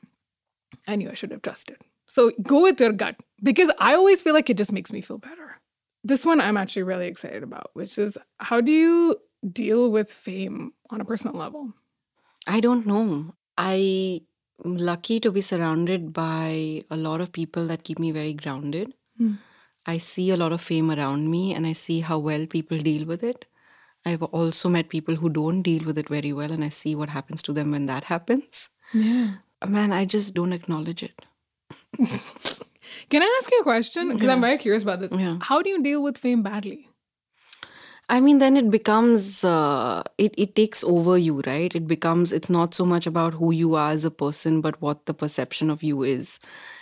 I 0.87 0.95
knew 0.95 1.09
I 1.09 1.15
should 1.15 1.31
have 1.31 1.41
trusted. 1.41 1.77
So 2.05 2.31
go 2.41 2.61
with 2.61 2.79
your 2.79 2.93
gut 2.93 3.15
because 3.43 3.71
I 3.79 3.93
always 3.93 4.21
feel 4.21 4.33
like 4.33 4.49
it 4.49 4.57
just 4.57 4.71
makes 4.71 4.91
me 4.93 5.01
feel 5.01 5.17
better. 5.17 5.48
This 6.03 6.25
one 6.25 6.39
I'm 6.39 6.57
actually 6.57 6.83
really 6.83 7.07
excited 7.07 7.43
about, 7.43 7.71
which 7.73 7.97
is 7.97 8.17
how 8.37 8.61
do 8.61 8.71
you 8.71 9.17
deal 9.51 9.91
with 9.91 10.11
fame 10.11 10.73
on 10.89 11.01
a 11.01 11.05
personal 11.05 11.35
level? 11.35 11.73
I 12.47 12.59
don't 12.59 12.85
know. 12.85 13.35
I 13.57 14.21
am 14.63 14.77
lucky 14.77 15.19
to 15.19 15.31
be 15.31 15.41
surrounded 15.41 16.13
by 16.13 16.83
a 16.89 16.97
lot 16.97 17.21
of 17.21 17.31
people 17.31 17.67
that 17.67 17.83
keep 17.83 17.99
me 17.99 18.11
very 18.11 18.33
grounded. 18.33 18.93
Hmm. 19.17 19.35
I 19.85 19.97
see 19.97 20.29
a 20.31 20.37
lot 20.37 20.51
of 20.51 20.61
fame 20.61 20.91
around 20.91 21.29
me 21.29 21.53
and 21.53 21.65
I 21.65 21.73
see 21.73 21.99
how 22.01 22.19
well 22.19 22.45
people 22.45 22.77
deal 22.77 23.05
with 23.05 23.23
it. 23.23 23.45
I've 24.05 24.23
also 24.23 24.69
met 24.69 24.89
people 24.89 25.15
who 25.15 25.29
don't 25.29 25.61
deal 25.61 25.83
with 25.83 25.97
it 25.97 26.09
very 26.09 26.31
well 26.31 26.51
and 26.51 26.63
I 26.63 26.69
see 26.69 26.95
what 26.95 27.09
happens 27.09 27.41
to 27.43 27.53
them 27.53 27.71
when 27.71 27.85
that 27.87 28.05
happens. 28.05 28.69
Yeah. 28.93 29.35
Man, 29.67 29.91
I 29.91 30.05
just 30.05 30.33
don't 30.33 30.53
acknowledge 30.53 31.03
it. 31.03 31.21
Can 33.09 33.21
I 33.21 33.39
ask 33.39 33.51
you 33.51 33.59
a 33.61 33.63
question? 33.63 34.13
Because 34.13 34.29
I'm 34.29 34.41
very 34.41 34.57
curious 34.57 34.83
about 34.83 34.99
this. 34.99 35.13
Yeah. 35.13 35.37
How 35.41 35.61
do 35.61 35.69
you 35.69 35.81
deal 35.81 36.03
with 36.03 36.17
fame 36.17 36.43
badly? 36.43 36.89
I 38.11 38.19
mean, 38.19 38.39
then 38.39 38.57
it 38.57 38.71
becomes, 38.71 39.43
uh, 39.43 40.01
it, 40.17 40.33
it 40.35 40.55
takes 40.55 40.83
over 40.83 41.15
you, 41.15 41.41
right? 41.45 41.73
It 41.75 41.87
becomes, 41.87 42.33
it's 42.33 42.49
not 42.49 42.73
so 42.73 42.83
much 42.83 43.05
about 43.05 43.35
who 43.35 43.51
you 43.51 43.75
are 43.75 43.91
as 43.91 44.03
a 44.03 44.09
person, 44.09 44.61
but 44.61 44.81
what 44.81 45.05
the 45.05 45.13
perception 45.13 45.69
of 45.69 45.83
you 45.83 46.01
is. 46.01 46.39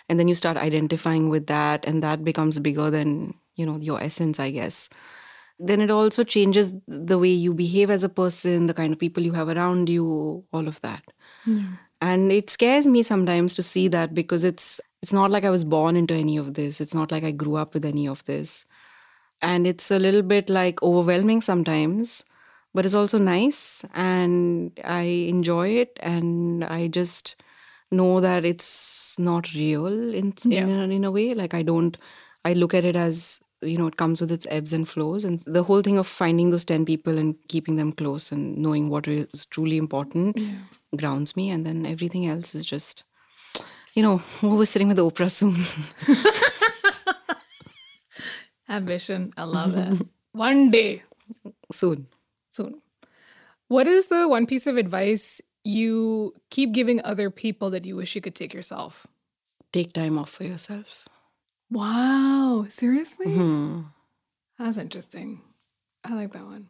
And 0.07 0.17
then 0.17 0.29
you 0.29 0.35
start 0.35 0.55
identifying 0.55 1.27
with 1.27 1.47
that, 1.47 1.85
and 1.85 2.01
that 2.01 2.23
becomes 2.23 2.59
bigger 2.61 2.89
than, 2.89 3.33
you 3.55 3.65
know, 3.65 3.77
your 3.77 4.01
essence, 4.01 4.39
I 4.39 4.51
guess. 4.51 4.87
Then 5.59 5.81
it 5.81 5.91
also 5.91 6.23
changes 6.23 6.73
the 6.87 7.17
way 7.17 7.29
you 7.31 7.53
behave 7.53 7.89
as 7.89 8.05
a 8.05 8.09
person, 8.09 8.67
the 8.67 8.73
kind 8.73 8.93
of 8.93 8.99
people 8.99 9.23
you 9.23 9.33
have 9.33 9.49
around 9.49 9.89
you, 9.89 10.45
all 10.53 10.67
of 10.67 10.79
that. 10.81 11.03
And 11.99 12.31
it 12.31 12.49
scares 12.49 12.87
me 12.87 13.03
sometimes 13.03 13.55
to 13.55 13.63
see 13.63 13.87
that 13.89 14.13
because 14.13 14.43
it's 14.43 14.79
it's 15.01 15.13
not 15.13 15.31
like 15.31 15.45
I 15.45 15.49
was 15.49 15.63
born 15.63 15.95
into 15.95 16.13
any 16.13 16.37
of 16.37 16.53
this. 16.55 16.81
It's 16.81 16.93
not 16.93 17.11
like 17.11 17.23
I 17.23 17.31
grew 17.31 17.55
up 17.55 17.73
with 17.73 17.85
any 17.85 18.07
of 18.07 18.23
this 18.25 18.65
and 19.41 19.67
it's 19.67 19.91
a 19.91 19.99
little 19.99 20.23
bit 20.23 20.49
like 20.49 20.81
overwhelming 20.81 21.41
sometimes 21.41 22.25
but 22.73 22.85
it's 22.85 22.95
also 22.95 23.19
nice 23.19 23.85
and 23.93 24.71
i 24.83 25.01
enjoy 25.01 25.67
it 25.69 25.99
and 26.01 26.63
i 26.65 26.87
just 26.87 27.35
know 27.91 28.19
that 28.19 28.43
it's 28.45 29.17
not 29.19 29.53
real 29.53 29.85
in 30.13 30.33
Yeah. 30.45 30.63
in, 30.63 30.69
a, 30.69 30.95
in 30.95 31.03
a 31.03 31.11
way 31.11 31.33
like 31.35 31.53
i 31.53 31.61
don't 31.61 31.97
i 32.45 32.53
look 32.53 32.73
at 32.73 32.83
it 32.83 32.95
as 32.95 33.39
you 33.61 33.77
know 33.77 33.87
it 33.87 33.97
comes 33.97 34.21
with 34.21 34.31
its 34.31 34.47
ebbs 34.49 34.73
and 34.73 34.89
flows 34.89 35.23
and 35.23 35.39
the 35.41 35.63
whole 35.63 35.83
thing 35.83 35.99
of 35.99 36.07
finding 36.07 36.49
those 36.49 36.65
10 36.65 36.83
people 36.85 37.17
and 37.19 37.35
keeping 37.47 37.75
them 37.75 37.91
close 37.91 38.31
and 38.31 38.57
knowing 38.57 38.89
what 38.89 39.07
is 39.07 39.45
truly 39.45 39.77
important 39.77 40.35
grounds 40.95 41.35
me 41.35 41.51
and 41.51 41.63
then 41.65 41.85
everything 41.85 42.25
else 42.25 42.55
is 42.55 42.65
just 42.65 43.03
you 43.97 44.03
know 44.03 44.21
we're 44.43 44.63
sitting 44.65 44.87
with 44.87 44.99
oprah 44.99 45.31
soon 45.31 45.57
Ambition. 48.69 49.33
I 49.37 49.43
love 49.43 49.75
it. 49.75 50.05
One 50.33 50.69
day 50.69 51.03
soon 51.71 52.07
soon. 52.51 52.81
What 53.69 53.87
is 53.87 54.07
the 54.07 54.27
one 54.27 54.45
piece 54.45 54.67
of 54.67 54.75
advice 54.77 55.41
you 55.63 56.33
keep 56.49 56.73
giving 56.73 57.01
other 57.03 57.29
people 57.29 57.69
that 57.71 57.85
you 57.85 57.95
wish 57.95 58.13
you 58.13 58.21
could 58.21 58.35
take 58.35 58.53
yourself? 58.53 59.07
take 59.73 59.91
time 59.93 60.17
off 60.17 60.29
for 60.29 60.43
yourself 60.43 61.07
Wow. 61.69 62.65
Seriously? 62.69 63.33
Hmm. 63.33 63.81
That's 64.59 64.77
interesting. 64.77 65.41
I 66.03 66.13
like 66.13 66.33
that 66.33 66.45
one. 66.45 66.69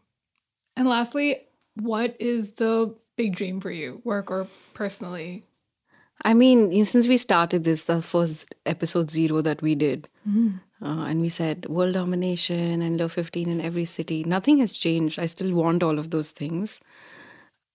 And 0.75 0.87
lastly, 0.87 1.41
what 1.75 2.15
is 2.19 2.53
the 2.53 2.95
big 3.15 3.35
dream 3.35 3.61
for 3.61 3.71
you, 3.71 4.01
work 4.03 4.31
or 4.31 4.47
personally? 4.73 5.46
I 6.23 6.33
mean, 6.33 6.71
you 6.71 6.79
know, 6.79 6.83
since 6.83 7.07
we 7.07 7.17
started 7.17 7.63
this, 7.63 7.85
the 7.85 8.01
first 8.01 8.53
episode 8.65 9.09
zero 9.11 9.41
that 9.41 9.61
we 9.61 9.75
did, 9.75 10.07
uh, 10.81 11.05
and 11.09 11.21
we 11.21 11.29
said 11.29 11.67
world 11.69 11.93
domination 11.93 12.81
and 12.81 12.97
Le 12.97 13.09
15 13.09 13.49
in 13.49 13.61
every 13.61 13.85
city, 13.85 14.23
nothing 14.23 14.57
has 14.59 14.73
changed. 14.73 15.19
I 15.19 15.25
still 15.27 15.53
want 15.53 15.83
all 15.83 15.99
of 15.99 16.11
those 16.11 16.31
things. 16.31 16.81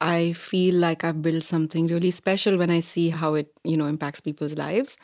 I 0.00 0.32
feel 0.34 0.74
like 0.76 1.04
I've 1.04 1.22
built 1.22 1.44
something 1.44 1.86
really 1.86 2.10
special 2.10 2.56
when 2.58 2.70
I 2.70 2.80
see 2.80 3.10
how 3.10 3.34
it, 3.34 3.52
you 3.64 3.76
know, 3.76 3.86
impacts 3.86 4.20
people's 4.20 4.54
lives. 4.54 4.96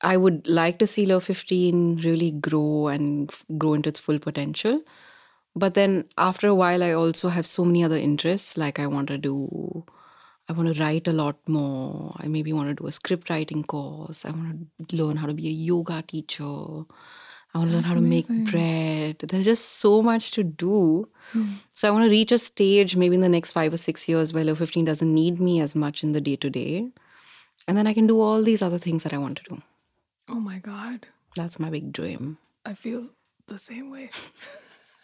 I 0.00 0.16
would 0.16 0.46
like 0.46 0.78
to 0.80 0.86
see 0.86 1.06
Le 1.06 1.20
15 1.20 1.96
really 2.04 2.30
grow 2.32 2.88
and 2.88 3.30
f- 3.30 3.44
grow 3.58 3.74
into 3.74 3.88
its 3.88 4.00
full 4.00 4.18
potential. 4.18 4.82
But 5.56 5.74
then 5.74 6.06
after 6.18 6.48
a 6.48 6.54
while, 6.54 6.82
I 6.82 6.92
also 6.92 7.28
have 7.30 7.46
so 7.46 7.64
many 7.64 7.84
other 7.84 7.96
interests. 7.96 8.56
Like 8.56 8.78
I 8.80 8.86
want 8.86 9.08
to 9.08 9.18
do, 9.18 9.84
I 10.48 10.52
want 10.52 10.74
to 10.74 10.80
write 10.82 11.08
a 11.08 11.12
lot 11.12 11.36
more. 11.48 12.14
I 12.18 12.26
maybe 12.26 12.52
want 12.52 12.68
to 12.68 12.74
do 12.74 12.86
a 12.86 12.92
script 12.92 13.30
writing 13.30 13.62
course. 13.62 14.24
I 14.24 14.30
want 14.30 14.66
to 14.88 14.96
learn 14.96 15.16
how 15.16 15.26
to 15.26 15.34
be 15.34 15.48
a 15.48 15.50
yoga 15.50 16.02
teacher. 16.02 16.44
I 17.54 17.58
want 17.58 17.70
to 17.70 17.76
learn 17.76 17.84
how 17.84 17.94
to 17.94 18.00
make 18.00 18.26
bread. 18.50 19.20
There's 19.20 19.44
just 19.44 19.64
so 19.78 20.02
much 20.02 20.32
to 20.32 20.42
do. 20.42 21.08
Hmm. 21.32 21.52
So 21.72 21.88
I 21.88 21.92
want 21.92 22.04
to 22.04 22.10
reach 22.10 22.32
a 22.32 22.38
stage 22.38 22.96
maybe 22.96 23.14
in 23.14 23.20
the 23.20 23.28
next 23.28 23.52
five 23.52 23.72
or 23.72 23.76
six 23.76 24.08
years 24.08 24.32
where 24.32 24.44
Le 24.44 24.54
15 24.54 24.84
doesn't 24.84 25.14
need 25.14 25.40
me 25.40 25.60
as 25.60 25.74
much 25.74 26.02
in 26.02 26.12
the 26.12 26.20
day 26.20 26.36
to 26.36 26.50
day. 26.50 26.88
And 27.66 27.78
then 27.78 27.86
I 27.86 27.94
can 27.94 28.06
do 28.06 28.20
all 28.20 28.42
these 28.42 28.60
other 28.60 28.78
things 28.78 29.02
that 29.04 29.14
I 29.14 29.18
want 29.18 29.38
to 29.38 29.44
do. 29.44 29.62
Oh 30.28 30.40
my 30.40 30.58
God. 30.58 31.06
That's 31.36 31.58
my 31.58 31.70
big 31.70 31.92
dream. 31.92 32.38
I 32.66 32.74
feel 32.74 33.08
the 33.46 33.58
same 33.58 33.90
way. 33.90 34.10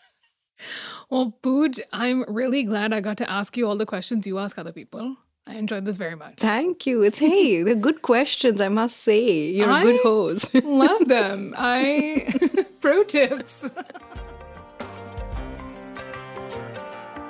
well, 1.10 1.38
Pooj, 1.42 1.80
I'm 1.92 2.24
really 2.28 2.62
glad 2.62 2.92
I 2.92 3.00
got 3.00 3.16
to 3.18 3.30
ask 3.30 3.56
you 3.56 3.66
all 3.66 3.76
the 3.76 3.86
questions 3.86 4.26
you 4.26 4.38
ask 4.38 4.58
other 4.58 4.72
people. 4.72 5.16
I 5.46 5.54
enjoyed 5.54 5.84
this 5.84 5.96
very 5.96 6.14
much. 6.16 6.34
Thank 6.38 6.86
you. 6.86 7.02
It's 7.02 7.18
hey, 7.18 7.62
they're 7.62 7.74
good 7.74 8.02
questions, 8.02 8.60
I 8.60 8.68
must 8.68 8.98
say. 8.98 9.46
You're 9.50 9.70
a 9.70 9.82
good 9.82 9.94
I- 9.96 10.02
host. 10.02 10.54
Love 10.64 11.08
them. 11.08 11.54
I 11.56 12.32
pro 12.80 13.02
tips. 13.04 13.68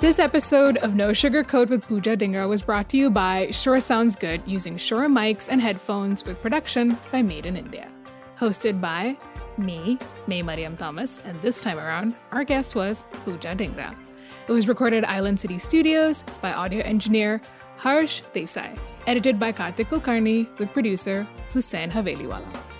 This 0.01 0.17
episode 0.19 0.77
of 0.77 0.95
No 0.95 1.13
Sugar 1.13 1.43
Coat 1.43 1.69
with 1.69 1.83
Pooja 1.87 2.17
Dhingra 2.17 2.49
was 2.49 2.61
brought 2.63 2.89
to 2.89 2.97
you 2.97 3.09
by 3.11 3.51
Sure 3.51 3.79
Sounds 3.79 4.15
Good 4.15 4.41
using 4.47 4.75
Shure 4.75 5.07
mics 5.07 5.47
and 5.49 5.61
headphones 5.61 6.25
with 6.25 6.41
production 6.41 6.97
by 7.11 7.21
Maed 7.21 7.45
in 7.45 7.55
India. 7.55 7.87
Hosted 8.37 8.81
by 8.81 9.15
me, 9.59 9.99
Mae 10.25 10.41
Mariam 10.41 10.75
Thomas, 10.75 11.21
and 11.23 11.39
this 11.41 11.61
time 11.61 11.77
around, 11.77 12.15
our 12.31 12.43
guest 12.43 12.73
was 12.75 13.05
Pooja 13.23 13.55
Dhingra. 13.55 13.95
It 14.47 14.51
was 14.51 14.67
recorded 14.67 15.03
at 15.03 15.09
Island 15.09 15.39
City 15.39 15.59
Studios 15.59 16.23
by 16.41 16.51
audio 16.51 16.83
engineer 16.83 17.39
Harsh 17.81 18.21
Desai, 18.31 18.77
edited 19.07 19.39
by 19.39 19.51
Kartik 19.51 19.89
Kulkarni 19.89 20.45
with 20.59 20.71
producer 20.71 21.27
Hussein 21.51 21.89
Haveliwala. 21.89 22.70